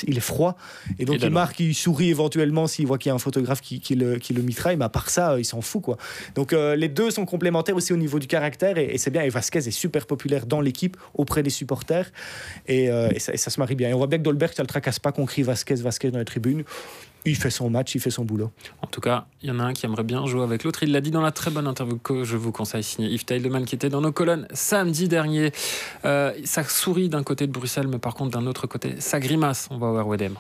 il 0.07 0.17
est 0.17 0.21
froid. 0.21 0.57
Et 0.99 1.05
donc, 1.05 1.23
il 1.23 1.31
marque, 1.31 1.61
il 1.61 1.75
sourit 1.75 2.11
éventuellement 2.11 2.67
s'il 2.67 2.87
voit 2.87 2.99
qu'il 2.99 3.09
y 3.09 3.13
a 3.13 3.15
un 3.15 3.19
photographe 3.19 3.61
qui, 3.61 3.81
le, 3.95 4.19
qui 4.19 4.35
le 4.35 4.43
mitraille. 4.43 4.77
Mais 4.77 4.85
à 4.85 4.89
part 4.89 5.09
ça, 5.09 5.39
il 5.39 5.45
s'en 5.45 5.61
fout. 5.61 5.83
Quoi. 5.83 5.97
Donc, 6.35 6.53
euh, 6.53 6.77
les 6.77 6.89
deux 6.89 7.11
sont 7.11 7.25
complémentaires 7.25 7.77
aussi 7.77 7.93
au 7.93 7.97
niveau 7.97 8.19
du 8.19 8.27
caractère. 8.27 8.79
Et, 8.79 8.99
c'est 8.99 9.11
bien. 9.11 9.23
Et 9.23 9.29
Vasquez 9.29 9.59
est 9.59 9.71
super 9.71 10.07
populaire 10.07 10.47
dans 10.47 10.61
l'équipe, 10.61 10.97
auprès 11.15 11.43
des 11.43 11.51
supporters. 11.51 12.11
Et, 12.67 12.89
ça, 13.19 13.37
ça, 13.37 13.51
se 13.51 13.61
marie 13.61 13.75
bien. 13.75 13.89
Et 13.89 13.95
on 13.95 13.99
voit 13.99 14.07
bien 14.07 14.19
que 14.19 14.25
Dolberg, 14.25 14.53
ça 14.53 14.63
ne 14.63 14.65
le 14.65 14.69
tracasse 14.69 14.99
pas 14.99 15.13
qu'on 15.13 15.27
crie 15.27 15.43
Vasquez, 15.43 15.77
Vasquez 15.77 16.11
dans 16.11 16.19
les 16.19 16.25
tribunes 16.25 16.65
il 17.27 17.37
fait 17.37 17.51
son 17.51 17.71
match, 17.71 17.95
il 17.95 18.01
fait 18.01 18.11
son 18.11 18.25
boulot. 18.25 18.51
En 18.83 18.87
tout 18.87 19.01
cas, 19.01 19.27
il 19.43 19.49
y 19.49 19.53
en 19.53 19.59
a 19.59 19.65
un 19.65 19.73
qui 19.73 19.87
aimerait 19.87 20.05
bien 20.05 20.25
jouer 20.27 20.43
avec 20.43 20.65
l'autre. 20.65 20.83
Il 20.83 20.93
l'a 20.93 21.01
dit 21.01 21.11
dans 21.11 21.21
la 21.21 21.33
très 21.33 21.51
bonne 21.51 21.67
interview 21.67 21.99
que 21.99 22.25
je 22.25 22.37
vous 22.37 22.53
conseille, 22.53 22.83
signé 22.83 23.09
Yves 23.09 23.25
Teileman, 23.25 23.65
qui 23.65 23.75
était 23.75 23.89
dans 23.89 24.01
nos 24.01 24.13
colonnes 24.13 24.47
samedi 24.53 25.09
dernier. 25.09 25.53
Euh, 26.05 26.33
ça 26.45 26.63
sourit 26.65 27.09
d'un 27.09 27.23
côté 27.23 27.47
de 27.47 27.53
Bruxelles, 27.53 27.89
mais 27.89 27.99
par 27.99 28.15
contre, 28.15 28.39
d'un 28.39 28.47
autre 28.47 28.67
côté, 28.67 28.95
ça 29.01 29.21
grimace. 29.21 29.69
On 29.71 29.79
va 29.79 29.91
voir 29.91 30.07
Wedem. 30.07 30.37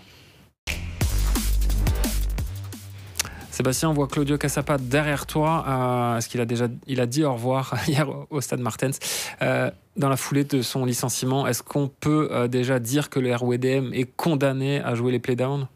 Sébastien, 3.50 3.88
on 3.88 3.94
voit 3.94 4.06
Claudio 4.06 4.36
Cassapa 4.36 4.76
derrière 4.76 5.24
toi. 5.24 5.64
Euh, 5.66 6.18
Est-ce 6.18 6.28
qu'il 6.28 6.42
a 6.42 6.44
déjà 6.44 6.68
il 6.86 7.00
a 7.00 7.06
dit 7.06 7.24
au 7.24 7.32
revoir 7.32 7.74
hier 7.88 8.06
au 8.30 8.40
stade 8.42 8.60
Martens? 8.60 8.98
Euh, 9.40 9.70
Dans 9.96 10.10
la 10.10 10.18
foulée 10.18 10.44
de 10.44 10.60
son 10.60 10.84
licenciement, 10.84 11.46
est-ce 11.46 11.62
qu'on 11.62 11.88
peut 11.88 12.48
déjà 12.50 12.78
dire 12.78 13.08
que 13.08 13.18
le 13.18 13.34
RWDM 13.34 13.94
est 13.94 14.04
condamné 14.14 14.82
à 14.82 14.94
jouer 14.94 15.10
les 15.10 15.18
playdowns? 15.18 15.68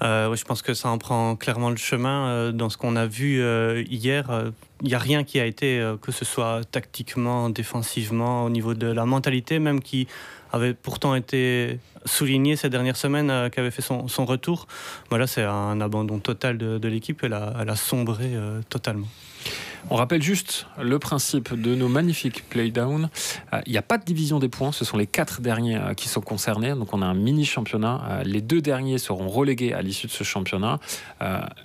Euh, 0.00 0.34
je 0.34 0.44
pense 0.44 0.62
que 0.62 0.74
ça 0.74 0.88
en 0.88 0.98
prend 0.98 1.36
clairement 1.36 1.70
le 1.70 1.76
chemin. 1.76 2.28
Euh, 2.28 2.52
dans 2.52 2.70
ce 2.70 2.76
qu'on 2.76 2.96
a 2.96 3.06
vu 3.06 3.40
euh, 3.40 3.84
hier, 3.88 4.52
il 4.80 4.88
n'y 4.88 4.94
a 4.94 4.98
rien 4.98 5.24
qui 5.24 5.38
a 5.38 5.46
été, 5.46 5.82
que 6.00 6.12
ce 6.12 6.24
soit 6.24 6.62
tactiquement, 6.70 7.50
défensivement, 7.50 8.44
au 8.44 8.50
niveau 8.50 8.74
de 8.74 8.86
la 8.86 9.04
mentalité, 9.04 9.58
même 9.58 9.80
qui 9.80 10.08
avait 10.52 10.74
pourtant 10.74 11.14
été 11.14 11.78
souligné 12.04 12.56
ces 12.56 12.68
dernières 12.68 12.96
semaines, 12.96 13.50
qui 13.50 13.60
avait 13.60 13.70
fait 13.70 13.82
son, 13.82 14.06
retour. 14.24 14.66
Voilà, 15.08 15.26
c'est 15.26 15.44
un 15.44 15.80
abandon 15.80 16.18
total 16.18 16.58
de, 16.58 16.88
l'équipe. 16.88 17.20
Elle 17.22 17.34
a, 17.34 17.54
elle 17.60 17.70
a 17.70 17.76
sombré 17.76 18.32
totalement. 18.68 19.06
On 19.90 19.96
rappelle 19.96 20.22
juste 20.22 20.66
le 20.80 20.98
principe 20.98 21.60
de 21.60 21.74
nos 21.74 21.88
magnifiques 21.88 22.48
playdown. 22.48 23.10
Euh, 23.52 23.60
Il 23.66 23.72
n'y 23.72 23.78
a 23.78 23.82
pas 23.82 23.98
de 23.98 24.04
division 24.04 24.38
des 24.38 24.48
points, 24.48 24.72
ce 24.72 24.84
sont 24.84 24.96
les 24.96 25.06
quatre 25.06 25.40
derniers 25.40 25.76
euh, 25.76 25.94
qui 25.94 26.08
sont 26.08 26.20
concernés. 26.20 26.70
Donc 26.70 26.94
on 26.94 27.02
a 27.02 27.06
un 27.06 27.14
mini 27.14 27.44
championnat. 27.44 28.00
Euh, 28.08 28.22
les 28.24 28.40
deux 28.40 28.60
derniers 28.62 28.98
seront 28.98 29.28
relégués 29.28 29.72
à 29.74 29.82
l'issue 29.82 30.06
de 30.06 30.12
ce 30.12 30.24
championnat. 30.24 30.78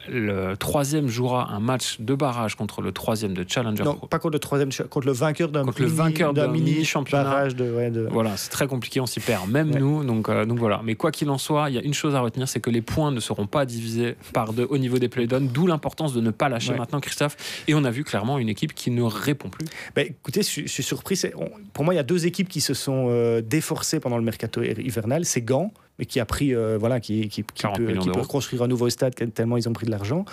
Le 0.09 0.55
troisième 0.55 1.07
jouera 1.07 1.51
un 1.51 1.59
match 1.59 1.97
de 1.99 2.15
barrage 2.15 2.55
contre 2.55 2.81
le 2.81 2.91
troisième 2.91 3.33
de 3.33 3.45
Challenger 3.47 3.83
Non, 3.83 3.95
pas 3.95 4.19
contre 4.19 4.33
le 4.33 4.39
troisième, 4.39 4.69
contre 4.89 5.07
le 5.07 5.13
vainqueur 5.13 5.49
d'un 5.49 5.63
Contre 5.65 5.81
le 5.81 5.87
mini- 5.87 5.97
vainqueur 5.97 6.33
d'un 6.33 6.47
mini 6.47 6.71
mini-championnat. 6.71 7.23
barrage 7.23 7.55
de, 7.55 7.71
ouais, 7.71 7.91
de- 7.91 8.07
Voilà, 8.11 8.35
c'est 8.37 8.49
très 8.49 8.67
compliqué, 8.67 8.99
on 8.99 9.05
s'y 9.05 9.19
perd, 9.19 9.49
même 9.49 9.71
Ouais. 9.71 9.79
nous. 9.79 10.03
Donc, 10.03 10.29
euh, 10.29 10.45
donc 10.45 10.59
voilà. 10.59 10.81
Mais 10.83 10.95
quoi 10.95 11.11
qu'il 11.11 11.29
en 11.29 11.37
soit, 11.37 11.69
il 11.69 11.75
y 11.75 11.79
a 11.79 11.81
une 11.81 11.93
chose 11.93 12.15
à 12.15 12.19
retenir, 12.19 12.47
c'est 12.47 12.59
que 12.59 12.69
les 12.69 12.81
points 12.81 13.11
ne 13.11 13.19
seront 13.19 13.47
pas 13.47 13.65
divisés 13.65 14.15
par 14.33 14.53
deux 14.53 14.67
au 14.69 14.77
niveau 14.77 14.97
des 14.99 15.09
playdowns, 15.09 15.47
d'où 15.47 15.67
l'importance 15.67 16.13
de 16.13 16.21
ne 16.21 16.31
pas 16.31 16.49
lâcher 16.49 16.71
Ouais. 16.73 16.77
maintenant, 16.79 16.99
Christophe. 16.99 17.37
Et 17.67 17.73
on 17.75 17.83
a 17.83 17.91
vu 17.91 18.03
clairement 18.07 18.39
une 18.39 18.49
équipe 18.49 18.73
qui 18.73 18.89
ne 18.91 19.01
répond 19.03 19.49
plus. 19.49 19.65
Ben, 19.95 20.07
écoutez, 20.07 20.41
je, 20.41 20.47
suis- 20.47 20.67
je 20.67 20.71
suis 20.71 20.83
surpris. 20.83 21.19
on- 21.35 21.49
pour 21.73 21.83
moi, 21.85 21.93
il 21.93 21.97
y 21.97 21.99
a 21.99 22.03
deux 22.03 22.25
équipes 22.25 22.49
qui 22.49 22.61
se 22.61 22.73
sont 22.73 23.07
euh, 23.09 23.41
déforcées 23.41 23.99
pendant 23.99 24.17
le 24.17 24.23
mercato 24.23 24.61
hi- 24.63 24.73
hivernal. 24.79 25.25
C'est 25.25 25.41
Gand, 25.41 25.71
mais 25.99 26.05
qui 26.05 26.19
a 26.19 26.25
pris, 26.25 26.55
euh, 26.55 26.77
voilà, 26.79 26.99
qui, 26.99 27.21
qui, 27.29 27.43
qui 27.43 27.61
40 27.61 27.77
peut, 27.77 27.93
qui 27.97 28.09
peut 28.09 28.21
construire 28.27 28.63
un 28.63 28.67
nouveau 28.67 28.89
stade 28.89 29.13
tellement 29.33 29.57
ils 29.57 29.67
ont 29.69 29.73
pris 29.73 29.85
de 29.85 29.91
l'argent. 29.91 30.25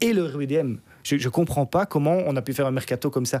Et 0.00 0.12
le 0.12 0.24
RWDM. 0.24 0.78
Je 1.04 1.16
ne 1.16 1.28
comprends 1.28 1.66
pas 1.66 1.86
comment 1.86 2.18
on 2.26 2.36
a 2.36 2.42
pu 2.42 2.52
faire 2.52 2.66
un 2.66 2.70
mercato 2.72 3.08
comme 3.10 3.26
ça. 3.26 3.40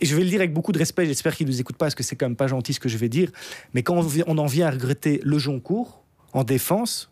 Et 0.00 0.06
je 0.06 0.14
vais 0.16 0.22
le 0.24 0.28
dire 0.28 0.40
avec 0.40 0.52
beaucoup 0.52 0.72
de 0.72 0.78
respect, 0.78 1.06
j'espère 1.06 1.36
qu'ils 1.36 1.46
ne 1.46 1.52
nous 1.52 1.60
écoutent 1.60 1.76
pas, 1.76 1.86
parce 1.86 1.94
que 1.94 2.02
c'est 2.02 2.16
quand 2.16 2.26
même 2.26 2.36
pas 2.36 2.46
gentil 2.48 2.72
ce 2.74 2.80
que 2.80 2.88
je 2.88 2.98
vais 2.98 3.08
dire. 3.08 3.30
Mais 3.74 3.82
quand 3.82 3.96
on, 3.96 4.06
on 4.26 4.38
en 4.38 4.46
vient 4.46 4.66
à 4.66 4.70
regretter 4.70 5.20
le 5.24 5.38
Joncourt 5.38 6.02
en 6.32 6.42
défense, 6.44 7.10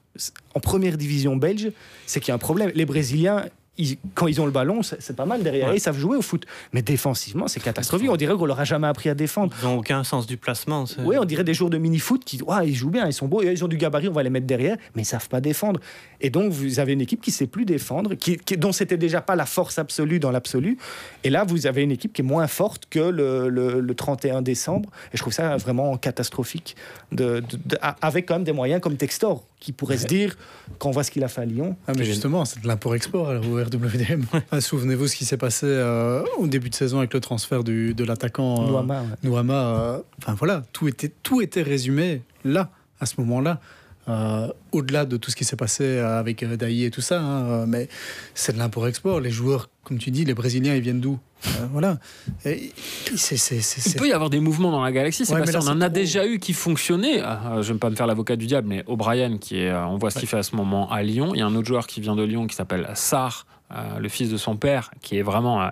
en 0.54 0.60
première 0.60 0.96
division 0.98 1.36
belge, 1.36 1.70
c'est 2.06 2.20
qu'il 2.20 2.28
y 2.28 2.32
a 2.32 2.34
un 2.34 2.38
problème. 2.38 2.70
Les 2.74 2.84
Brésiliens, 2.84 3.46
ils- 3.78 3.96
quand 4.14 4.26
ils 4.26 4.40
ont 4.40 4.44
le 4.46 4.52
ballon, 4.52 4.82
c'est 4.82 5.16
pas 5.16 5.24
mal 5.24 5.42
derrière. 5.42 5.68
Ouais. 5.68 5.76
Ils 5.76 5.80
savent 5.80 5.96
jouer 5.98 6.16
au 6.16 6.22
foot. 6.22 6.44
Mais 6.72 6.82
défensivement, 6.82 7.48
c'est 7.48 7.60
catastrophique. 7.60 8.10
On 8.10 8.16
dirait 8.16 8.34
qu'on 8.34 8.44
leur 8.46 8.60
a 8.60 8.64
jamais 8.64 8.86
appris 8.86 9.08
à 9.08 9.14
défendre. 9.14 9.54
Ils 9.62 9.64
n'ont 9.66 9.78
aucun 9.78 10.04
sens 10.04 10.26
du 10.26 10.36
placement. 10.36 10.84
Oui, 11.04 11.16
on 11.18 11.24
dirait 11.24 11.44
des 11.44 11.54
joueurs 11.54 11.70
de 11.70 11.78
mini-foot 11.78 12.22
qui 12.24 12.40
ouah, 12.42 12.64
ils 12.64 12.74
jouent 12.74 12.90
bien, 12.90 13.06
ils 13.06 13.12
sont 13.12 13.28
beaux, 13.28 13.42
ils 13.42 13.64
ont 13.64 13.68
du 13.68 13.76
gabarit, 13.78 14.08
on 14.08 14.12
va 14.12 14.22
les 14.22 14.30
mettre 14.30 14.46
derrière, 14.46 14.76
mais 14.94 15.02
ils 15.02 15.06
savent 15.06 15.28
pas 15.28 15.40
défendre. 15.40 15.80
Et 16.20 16.30
donc, 16.30 16.52
vous 16.52 16.78
avez 16.80 16.92
une 16.92 17.00
équipe 17.00 17.20
qui 17.20 17.30
sait 17.30 17.46
plus 17.46 17.64
défendre, 17.64 18.14
qui, 18.14 18.36
qui- 18.36 18.56
dont 18.56 18.72
c'était 18.72 18.96
déjà 18.98 19.20
pas 19.20 19.36
la 19.36 19.46
force 19.46 19.78
absolue 19.78 20.20
dans 20.20 20.30
l'absolu. 20.30 20.76
Et 21.24 21.30
là, 21.30 21.44
vous 21.44 21.66
avez 21.66 21.82
une 21.82 21.90
équipe 21.92 22.12
qui 22.12 22.20
est 22.22 22.24
moins 22.24 22.46
forte 22.46 22.84
que 22.90 23.00
le, 23.00 23.48
le- 23.48 23.80
le 23.80 23.94
31 23.94 24.42
décembre. 24.42 24.90
Et 25.12 25.16
je 25.16 25.22
trouve 25.22 25.32
ça 25.32 25.56
vraiment 25.56 25.96
catastrophique, 25.96 26.76
de, 27.10 27.40
de- 27.40 27.58
de- 27.64 27.78
a- 27.80 27.96
avec 28.02 28.26
quand 28.26 28.34
même 28.34 28.44
des 28.44 28.52
moyens 28.52 28.80
comme 28.80 28.96
Textor, 28.96 29.44
qui 29.58 29.72
pourrait 29.72 29.96
se 29.98 30.06
dire, 30.06 30.36
quand 30.78 30.88
on 30.88 30.92
voit 30.92 31.04
ce 31.04 31.10
qu'il 31.10 31.22
a 31.24 31.28
fait 31.28 31.40
à 31.42 31.44
Lyon, 31.44 31.76
Ah, 31.86 31.92
mais 31.96 32.04
justement, 32.04 32.44
c'est 32.44 32.60
de 32.62 32.66
l'import-export 32.68 33.28
alors, 33.30 33.44
RWDM. 33.62 34.23
Ah, 34.50 34.61
Souvenez-vous 34.61 35.07
ce 35.09 35.16
qui 35.16 35.25
s'est 35.25 35.37
passé 35.37 35.66
euh, 35.66 36.23
au 36.38 36.47
début 36.47 36.71
de 36.71 36.75
saison 36.75 36.99
avec 36.99 37.12
le 37.14 37.21
transfert 37.21 37.64
du, 37.64 37.95
de 37.95 38.04
l'attaquant 38.04 38.69
euh, 38.69 38.83
ouais. 38.83 38.97
Nouama, 39.23 39.54
euh, 39.54 39.99
Enfin 40.19 40.35
voilà, 40.35 40.62
tout 40.73 40.88
était, 40.88 41.11
tout 41.23 41.40
était 41.40 41.62
résumé 41.62 42.23
là, 42.45 42.71
à 43.00 43.07
ce 43.07 43.14
moment-là. 43.21 43.61
Euh, 44.09 44.49
Au-delà 44.73 45.04
de 45.04 45.16
tout 45.16 45.31
ce 45.31 45.37
qui 45.37 45.45
s'est 45.45 45.57
passé 45.57 45.99
avec 45.99 46.45
Daï 46.45 46.85
et 46.85 46.90
tout 46.90 47.00
ça, 47.00 47.21
hein, 47.21 47.66
mais 47.66 47.88
c'est 48.35 48.52
de 48.52 48.59
l'import-export. 48.59 49.21
Les 49.21 49.31
joueurs, 49.31 49.71
comme 49.85 49.99
tu 49.99 50.11
dis, 50.11 50.25
les 50.25 50.35
Brésiliens, 50.35 50.75
ils 50.75 50.83
viennent 50.83 51.00
d'où? 51.00 51.19
Euh, 51.46 51.66
Voilà. 51.72 51.99
Et 52.44 52.72
Il 53.87 53.94
peut 54.00 54.08
y 54.08 54.12
avoir 54.12 54.30
des 54.30 54.40
mouvements 54.40 54.70
dans 54.70 54.82
la 54.82 54.92
galaxie, 54.92 55.25
Ouais, 55.32 55.44
là. 55.44 55.58
On 55.62 55.68
en 55.68 55.80
a 55.80 55.87
trop. 55.88 55.94
déjà 55.94 56.26
eu 56.26 56.38
qui 56.38 56.52
fonctionnaient. 56.52 57.22
Euh, 57.22 57.62
je 57.62 57.68
ne 57.68 57.75
vais 57.75 57.78
pas 57.78 57.90
me 57.90 57.96
faire 57.96 58.06
l'avocat 58.06 58.37
du 58.37 58.46
diable, 58.46 58.68
mais 58.68 58.84
O'Brien, 58.87 59.38
qui 59.38 59.58
est, 59.58 59.68
euh, 59.70 59.87
on 59.87 59.96
voit 59.99 60.11
ce 60.11 60.18
qu'il 60.18 60.28
fait 60.28 60.38
à 60.38 60.42
ce 60.42 60.54
moment 60.56 60.90
à 60.90 61.02
Lyon. 61.02 61.32
Il 61.34 61.38
y 61.38 61.42
a 61.42 61.46
un 61.46 61.54
autre 61.54 61.66
joueur 61.68 61.87
qui 61.87 62.00
vient 62.00 62.16
de 62.16 62.22
Lyon 62.22 62.46
qui 62.46 62.54
s'appelle 62.56 62.88
Sarr, 62.94 63.46
euh, 63.75 63.99
le 63.99 64.08
fils 64.08 64.30
de 64.30 64.37
son 64.37 64.56
père, 64.56 64.90
qui 65.00 65.16
est 65.18 65.22
vraiment, 65.22 65.62
euh, 65.62 65.68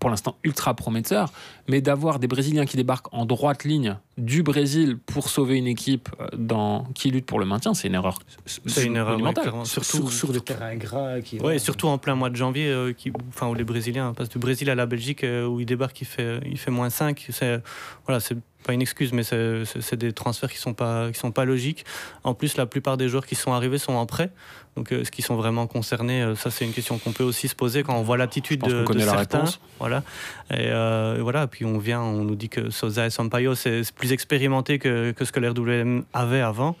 pour 0.00 0.10
l'instant, 0.10 0.36
ultra 0.44 0.74
prometteur. 0.74 1.32
Mais 1.70 1.80
d'avoir 1.80 2.18
des 2.18 2.26
Brésiliens 2.26 2.66
qui 2.66 2.76
débarquent 2.76 3.14
en 3.14 3.24
droite 3.26 3.62
ligne 3.62 3.96
du 4.18 4.42
Brésil 4.42 4.98
pour 4.98 5.28
sauver 5.28 5.56
une 5.56 5.68
équipe 5.68 6.08
euh, 6.20 6.26
dans, 6.36 6.82
qui 6.94 7.12
lutte 7.12 7.26
pour 7.26 7.38
le 7.38 7.46
maintien, 7.46 7.74
c'est 7.74 7.86
une 7.86 7.94
erreur. 7.94 8.18
C'est 8.44 8.84
une 8.84 8.96
erreur 8.96 9.10
ouais, 9.10 9.12
monumentale. 9.12 9.44
clairement. 9.44 9.64
sur, 9.64 9.84
Surtout, 9.84 10.10
sur 10.10 10.32
des 10.32 10.40
terrains 10.40 10.74
gras. 10.74 11.20
Qui, 11.20 11.38
Ouais, 11.38 11.60
surtout 11.60 11.86
en 11.86 11.96
plein 11.96 12.16
mois 12.16 12.28
de 12.28 12.34
janvier, 12.34 12.66
euh, 12.66 12.92
qui, 12.92 13.12
enfin, 13.28 13.46
où 13.46 13.54
les 13.54 13.62
Brésiliens 13.62 14.12
passent 14.14 14.28
du 14.30 14.38
Brésil 14.38 14.68
à 14.68 14.74
la 14.74 14.86
Belgique, 14.86 15.22
euh, 15.22 15.46
où 15.46 15.60
il 15.60 15.66
débarque, 15.66 16.00
il 16.00 16.06
fait, 16.06 16.40
il 16.44 16.58
fait 16.58 16.72
moins 16.72 16.90
5. 16.90 17.24
C'est, 17.30 17.62
voilà, 18.04 18.18
c'est 18.18 18.36
pas 18.64 18.72
une 18.74 18.82
excuse, 18.82 19.12
mais 19.12 19.22
c'est, 19.22 19.94
des 19.94 20.12
transferts 20.12 20.50
qui 20.50 20.58
sont 20.58 20.74
pas, 20.74 21.10
qui 21.12 21.18
sont 21.18 21.30
pas 21.30 21.44
logiques. 21.44 21.84
En 22.24 22.34
plus, 22.34 22.56
la 22.56 22.66
plupart 22.66 22.96
des 22.96 23.08
joueurs 23.08 23.26
qui 23.26 23.34
sont 23.34 23.52
arrivés 23.52 23.78
sont 23.78 23.94
en 23.94 24.06
prêt. 24.06 24.32
Donc, 24.76 24.92
euh, 24.92 25.00
est-ce 25.00 25.10
qu'ils 25.10 25.24
sont 25.24 25.34
vraiment 25.34 25.66
concernés 25.66 26.22
Euh, 26.22 26.34
Ça, 26.36 26.50
c'est 26.50 26.64
une 26.64 26.72
question 26.72 26.98
qu'on 26.98 27.12
peut 27.12 27.24
aussi 27.24 27.48
se 27.48 27.54
poser 27.54 27.82
quand 27.82 27.96
on 27.96 28.02
voit 28.02 28.16
l'attitude 28.16 28.60
de, 28.62 28.84
de 28.84 28.98
la 28.98 29.04
certains. 29.04 29.38
réponse. 29.38 29.60
Voilà. 29.78 30.02
Et, 30.50 30.56
euh, 30.68 31.16
et 31.18 31.20
voilà. 31.20 31.46
Puis 31.46 31.59
on 31.64 31.78
vient, 31.78 32.00
on 32.00 32.24
nous 32.24 32.36
dit 32.36 32.48
que 32.48 32.70
Sosa 32.70 33.06
et 33.06 33.10
Sampaio, 33.10 33.54
c'est, 33.54 33.82
plus 33.92 34.12
expérimenté 34.12 34.78
que, 34.78 35.12
que 35.12 35.24
ce 35.24 35.32
que 35.32 35.40
l'RWM 35.40 36.04
avait 36.12 36.40
avant. 36.40 36.76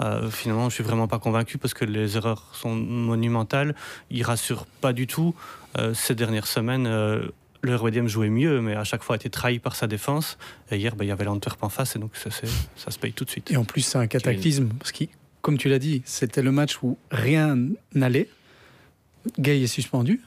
Euh, 0.00 0.30
finalement, 0.30 0.68
je 0.68 0.74
suis 0.74 0.84
vraiment 0.84 1.08
pas 1.08 1.18
convaincu 1.18 1.58
parce 1.58 1.74
que 1.74 1.84
les 1.84 2.16
erreurs 2.16 2.50
sont 2.52 2.74
monumentales. 2.74 3.74
Il 4.10 4.22
rassure 4.22 4.66
pas 4.66 4.92
du 4.92 5.06
tout. 5.06 5.34
Euh, 5.76 5.92
ces 5.94 6.14
dernières 6.14 6.46
semaines, 6.46 6.86
euh, 6.86 7.28
le 7.62 7.74
RWDM 7.74 8.06
jouait 8.06 8.28
mieux, 8.28 8.60
mais 8.60 8.74
à 8.74 8.84
chaque 8.84 9.02
fois 9.02 9.14
a 9.14 9.16
été 9.16 9.30
trahi 9.30 9.58
par 9.58 9.74
sa 9.74 9.86
défense. 9.86 10.38
Et 10.70 10.76
hier, 10.76 10.94
ben, 10.94 11.04
il 11.04 11.08
y 11.08 11.10
avait 11.10 11.24
l'Antwerp 11.24 11.62
en 11.62 11.68
face, 11.68 11.96
et 11.96 11.98
donc 11.98 12.12
ça, 12.14 12.30
ça 12.30 12.90
se 12.90 12.98
paye 12.98 13.12
tout 13.12 13.24
de 13.24 13.30
suite. 13.30 13.50
Et 13.50 13.56
en 13.56 13.64
plus, 13.64 13.82
c'est 13.82 13.98
un 13.98 14.06
cataclysme. 14.06 14.68
Parce 14.78 14.92
que, 14.92 15.04
comme 15.42 15.58
tu 15.58 15.68
l'as 15.68 15.80
dit, 15.80 16.02
c'était 16.04 16.42
le 16.42 16.52
match 16.52 16.78
où 16.82 16.96
rien 17.10 17.56
n'allait. 17.94 18.28
Gay 19.38 19.62
est 19.62 19.66
suspendu. 19.66 20.22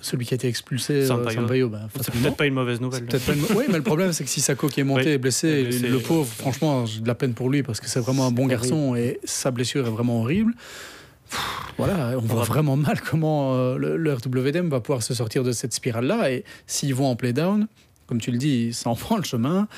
Euh, 0.00 0.02
celui 0.02 0.24
qui 0.26 0.34
a 0.34 0.36
été 0.36 0.48
expulsé, 0.48 0.94
euh, 0.94 1.06
Sampaio. 1.06 1.68
Bah, 1.68 1.80
C'est 2.00 2.12
peut-être 2.12 2.36
pas 2.36 2.46
une 2.46 2.54
mauvaise 2.54 2.80
nouvelle. 2.80 3.02
Une- 3.04 3.56
Oui, 3.56 3.64
mais 3.68 3.76
le 3.76 3.82
problème, 3.82 4.12
c'est 4.12 4.24
que 4.24 4.30
si 4.30 4.40
Sako 4.40 4.68
qui 4.68 4.80
est 4.80 4.84
monté 4.84 5.04
Oui, 5.06 5.10
est 5.12 5.18
blessé, 5.18 5.64
le 5.64 5.98
pauvre, 5.98 6.26
franchement, 6.32 6.86
j'ai 6.86 7.00
de 7.00 7.06
la 7.08 7.14
peine 7.14 7.34
pour 7.34 7.50
lui 7.50 7.62
parce 7.62 7.80
que 7.80 7.88
c'est 7.88 8.00
vraiment 8.00 8.26
un 8.26 8.30
bon 8.32 8.46
garçon 8.46 8.94
et 8.96 9.20
sa 9.24 9.50
blessure 9.50 9.86
est 9.86 9.90
vraiment 9.90 10.20
horrible. 10.22 10.54
Pff, 11.30 11.40
Voilà, 11.78 12.14
on 12.16 12.20
voit 12.20 12.40
va- 12.40 12.44
vraiment 12.44 12.76
mal 12.76 13.00
comment 13.00 13.54
euh, 13.54 13.76
le, 13.76 13.96
le 13.96 14.12
RWDM 14.14 14.68
va 14.68 14.80
pouvoir 14.80 15.02
se 15.02 15.14
sortir 15.14 15.44
de 15.44 15.52
cette 15.52 15.72
spirale-là. 15.72 16.30
Et 16.32 16.44
s'ils 16.66 16.94
vont 16.94 17.06
en 17.06 17.14
play-down, 17.16 17.66
comme 18.06 18.20
tu 18.20 18.30
le 18.32 18.38
dis, 18.38 18.72
ça 18.72 18.90
en 18.90 18.94
prend 18.96 19.16
le 19.16 19.22
chemin, 19.24 19.68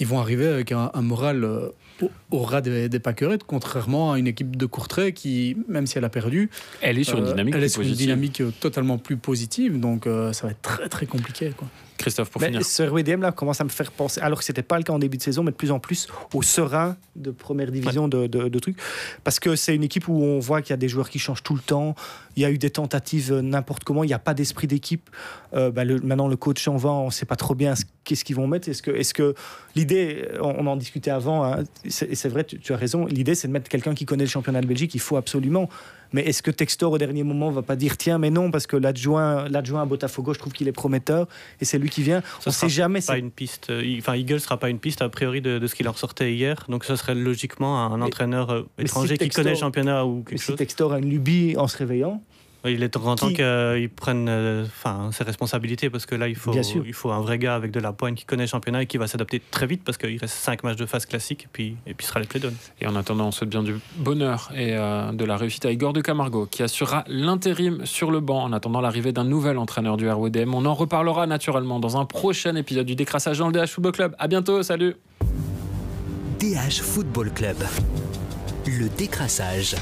ils 0.00 0.06
vont 0.06 0.18
arriver 0.18 0.46
avec 0.48 0.72
un, 0.72 0.90
un 0.94 1.02
moral 1.02 1.44
euh, 1.44 1.68
au, 2.02 2.10
au 2.30 2.42
ras 2.42 2.60
des, 2.60 2.88
des 2.88 2.98
pâquerettes, 2.98 3.44
contrairement 3.44 4.12
à 4.12 4.18
une 4.18 4.26
équipe 4.26 4.56
de 4.56 4.66
Courtrai 4.66 5.12
qui, 5.12 5.56
même 5.68 5.86
si 5.86 5.98
elle 5.98 6.04
a 6.04 6.08
perdu, 6.08 6.50
Elle 6.80 6.98
est 6.98 7.04
sur 7.04 7.18
une 7.18 7.24
euh, 7.24 7.28
dynamique 7.28 7.54
elle 7.54 7.62
est 7.62 7.66
plus 7.66 7.72
sur 7.72 7.82
une 7.82 7.88
positive. 7.88 8.06
dynamique 8.06 8.40
euh, 8.40 8.50
totalement 8.60 8.98
plus 8.98 9.16
positive. 9.16 9.80
Donc 9.80 10.06
euh, 10.06 10.32
ça 10.32 10.46
va 10.46 10.52
être 10.52 10.62
très 10.62 10.88
très 10.88 11.06
compliqué. 11.06 11.52
Quoi. 11.56 11.68
Christophe, 11.96 12.30
pour 12.30 12.40
Mais 12.40 12.48
finir. 12.48 12.64
ce 12.64 12.82
RWDM 12.82 13.20
là 13.22 13.32
commence 13.32 13.60
à 13.60 13.64
me 13.64 13.68
faire 13.68 13.90
penser, 13.92 14.20
alors 14.20 14.38
que 14.38 14.44
c'était 14.44 14.62
pas 14.62 14.76
le 14.78 14.82
cas 14.84 14.92
en 14.92 14.98
début 14.98 15.16
de 15.16 15.22
saison, 15.22 15.42
mais 15.42 15.50
de 15.50 15.56
plus 15.56 15.70
en 15.70 15.78
plus 15.78 16.06
au 16.34 16.42
serein 16.42 16.96
de 17.16 17.30
première 17.30 17.70
division 17.72 18.08
de, 18.08 18.26
de, 18.26 18.48
de 18.48 18.58
trucs. 18.58 18.76
Parce 19.24 19.40
que 19.40 19.56
c'est 19.56 19.74
une 19.74 19.82
équipe 19.84 20.08
où 20.08 20.22
on 20.22 20.38
voit 20.38 20.60
qu'il 20.62 20.70
y 20.70 20.74
a 20.74 20.76
des 20.78 20.88
joueurs 20.88 21.08
qui 21.08 21.18
changent 21.18 21.42
tout 21.42 21.54
le 21.54 21.60
temps. 21.60 21.94
Il 22.36 22.42
y 22.42 22.44
a 22.44 22.50
eu 22.50 22.58
des 22.58 22.68
tentatives 22.70 23.32
euh, 23.32 23.40
n'importe 23.40 23.84
comment. 23.84 24.04
Il 24.04 24.08
n'y 24.08 24.12
a 24.12 24.18
pas 24.18 24.34
d'esprit 24.34 24.66
d'équipe. 24.66 25.08
Euh, 25.54 25.70
bah, 25.70 25.84
le- 25.84 26.00
maintenant, 26.00 26.28
le 26.28 26.36
coach 26.36 26.68
en 26.68 26.76
va, 26.76 26.90
on 26.90 27.06
ne 27.06 27.10
sait 27.10 27.24
pas 27.24 27.36
trop 27.36 27.54
bien 27.54 27.74
ce- 27.74 27.84
qu'est-ce 28.04 28.24
qu'ils 28.24 28.36
vont 28.36 28.46
mettre. 28.46 28.68
Est-ce 28.68 29.14
que, 29.14 29.34
l'idée, 29.74 30.28
on, 30.40 30.54
on 30.58 30.66
en 30.66 30.76
discutait 30.76 31.10
avant, 31.10 31.44
hein, 31.44 31.64
c'est 31.88 32.28
vrai, 32.28 32.44
tu, 32.44 32.58
tu 32.58 32.72
as 32.72 32.76
raison. 32.76 33.06
L'idée, 33.06 33.34
c'est 33.34 33.48
de 33.48 33.52
mettre 33.52 33.68
quelqu'un 33.70 33.94
qui 33.94 34.04
connaît 34.04 34.24
le 34.24 34.30
championnat 34.30 34.60
de 34.60 34.66
Belgique. 34.66 34.94
Il 34.94 35.00
faut 35.00 35.16
absolument. 35.16 35.68
Mais 36.12 36.22
est-ce 36.22 36.42
que 36.42 36.50
Textor, 36.50 36.92
au 36.92 36.98
dernier 36.98 37.22
moment, 37.22 37.50
va 37.50 37.62
pas 37.62 37.76
dire 37.76 37.96
tiens, 37.96 38.18
mais 38.18 38.30
non, 38.30 38.50
parce 38.50 38.66
que 38.66 38.76
l'adjoint, 38.76 39.48
l'adjoint 39.48 39.82
à 39.82 39.84
Botafogo, 39.86 40.34
je 40.34 40.38
trouve 40.38 40.52
qu'il 40.52 40.68
est 40.68 40.72
prometteur 40.72 41.26
et 41.60 41.64
c'est 41.64 41.78
lui 41.78 41.90
qui 41.90 42.02
vient. 42.02 42.20
Ça 42.20 42.26
on 42.46 42.50
sera 42.50 42.68
sait 42.68 42.68
jamais. 42.68 43.00
pas 43.00 43.18
une 43.18 43.30
piste. 43.30 43.72
Enfin, 43.98 44.14
Eagle 44.14 44.40
sera 44.40 44.56
pas 44.58 44.68
une 44.70 44.78
piste 44.78 45.02
a 45.02 45.08
priori 45.08 45.40
de, 45.40 45.58
de 45.58 45.66
ce 45.66 45.74
qu'il 45.74 45.88
en 45.88 45.94
sortait 45.94 46.32
hier. 46.34 46.64
Donc, 46.68 46.84
ce 46.84 46.96
serait 46.96 47.14
logiquement 47.14 47.84
un 47.92 47.98
Mais- 47.98 48.04
entraîneur 48.04 48.50
euh, 48.50 48.62
mais 48.78 48.84
si 48.84 48.90
étranger 48.90 49.18
qui 49.18 49.28
connaît 49.28 49.50
le 49.50 49.56
championnat 49.56 50.04
ou 50.06 50.18
Mais 50.18 50.24
quelque 50.30 50.38
si 50.40 50.46
chose. 50.46 50.56
Textor 50.56 50.92
a 50.92 50.98
une 50.98 51.08
lubie 51.10 51.56
en 51.56 51.68
se 51.68 51.76
réveillant, 51.78 52.22
Il 52.68 52.82
est 52.82 52.92
grand 52.94 53.16
temps 53.16 53.28
Qui- 53.28 53.34
qu'il 53.36 53.90
prenne 53.94 54.26
euh, 54.28 54.64
enfin, 54.64 55.10
ses 55.12 55.24
responsabilités 55.24 55.90
parce 55.90 56.06
que 56.06 56.14
là, 56.14 56.28
il 56.28 56.34
faut, 56.34 56.52
Bien 56.52 56.62
sûr. 56.62 56.82
il 56.86 56.92
faut 56.92 57.10
un 57.10 57.20
vrai 57.20 57.38
gars 57.38 57.54
avec 57.54 57.70
de 57.70 57.80
la 57.80 57.92
poigne 57.92 58.14
qui 58.14 58.24
connaît 58.24 58.44
le 58.44 58.48
championnat 58.48 58.82
et 58.82 58.86
qui 58.86 58.96
va 58.98 59.06
s'adapter 59.06 59.40
très 59.50 59.66
vite 59.66 59.82
parce 59.84 59.98
qu'il 59.98 60.16
reste 60.18 60.34
5 60.34 60.62
matchs 60.64 60.76
de 60.76 60.86
phase 60.86 61.06
classique 61.06 61.44
et 61.44 61.48
puis, 61.52 61.76
et 61.86 61.94
puis 61.94 62.04
ce 62.04 62.10
sera 62.10 62.20
les 62.20 62.26
playdowns. 62.26 62.54
Et 62.80 62.86
en 62.86 62.96
attendant, 62.96 63.28
on 63.28 63.30
souhaite 63.30 63.50
bien 63.50 63.62
du 63.62 63.76
bonheur 63.98 64.50
et 64.54 64.74
euh, 64.76 65.12
de 65.12 65.24
la 65.24 65.36
réussite 65.36 65.64
à 65.66 65.70
Igor 65.70 65.92
de 65.92 66.00
Camargo, 66.00 66.46
qui 66.50 66.62
assurera 66.62 67.04
l'intérim 67.08 67.84
sur 67.84 68.10
le 68.10 68.20
banc 68.20 68.42
en 68.42 68.52
attendant 68.52 68.80
l'arrivée 68.80 69.12
d'un 69.12 69.24
nouvel 69.24 69.58
entraîneur 69.58 69.96
du 69.96 70.08
RWDM. 70.10 70.54
On 70.54 70.64
en 70.66 70.74
reparlera 70.74 71.26
naturellement 71.26 71.80
dans 71.80 71.96
un 71.96 72.04
prochain 72.04 72.56
épisode 72.56 72.86
du 72.86 72.96
décrassage 72.96 73.38
dans 73.38 73.48
le 73.48 73.52
DH 73.52 73.66
Football 73.68 73.92
Club. 73.92 74.16
À 74.18 74.28
bientôt, 74.28 74.62
salut 74.62 74.96
DH 76.40 76.80
Football 76.82 77.30
Club. 77.32 77.56
Le 78.66 78.88
décrassage. 78.88 79.76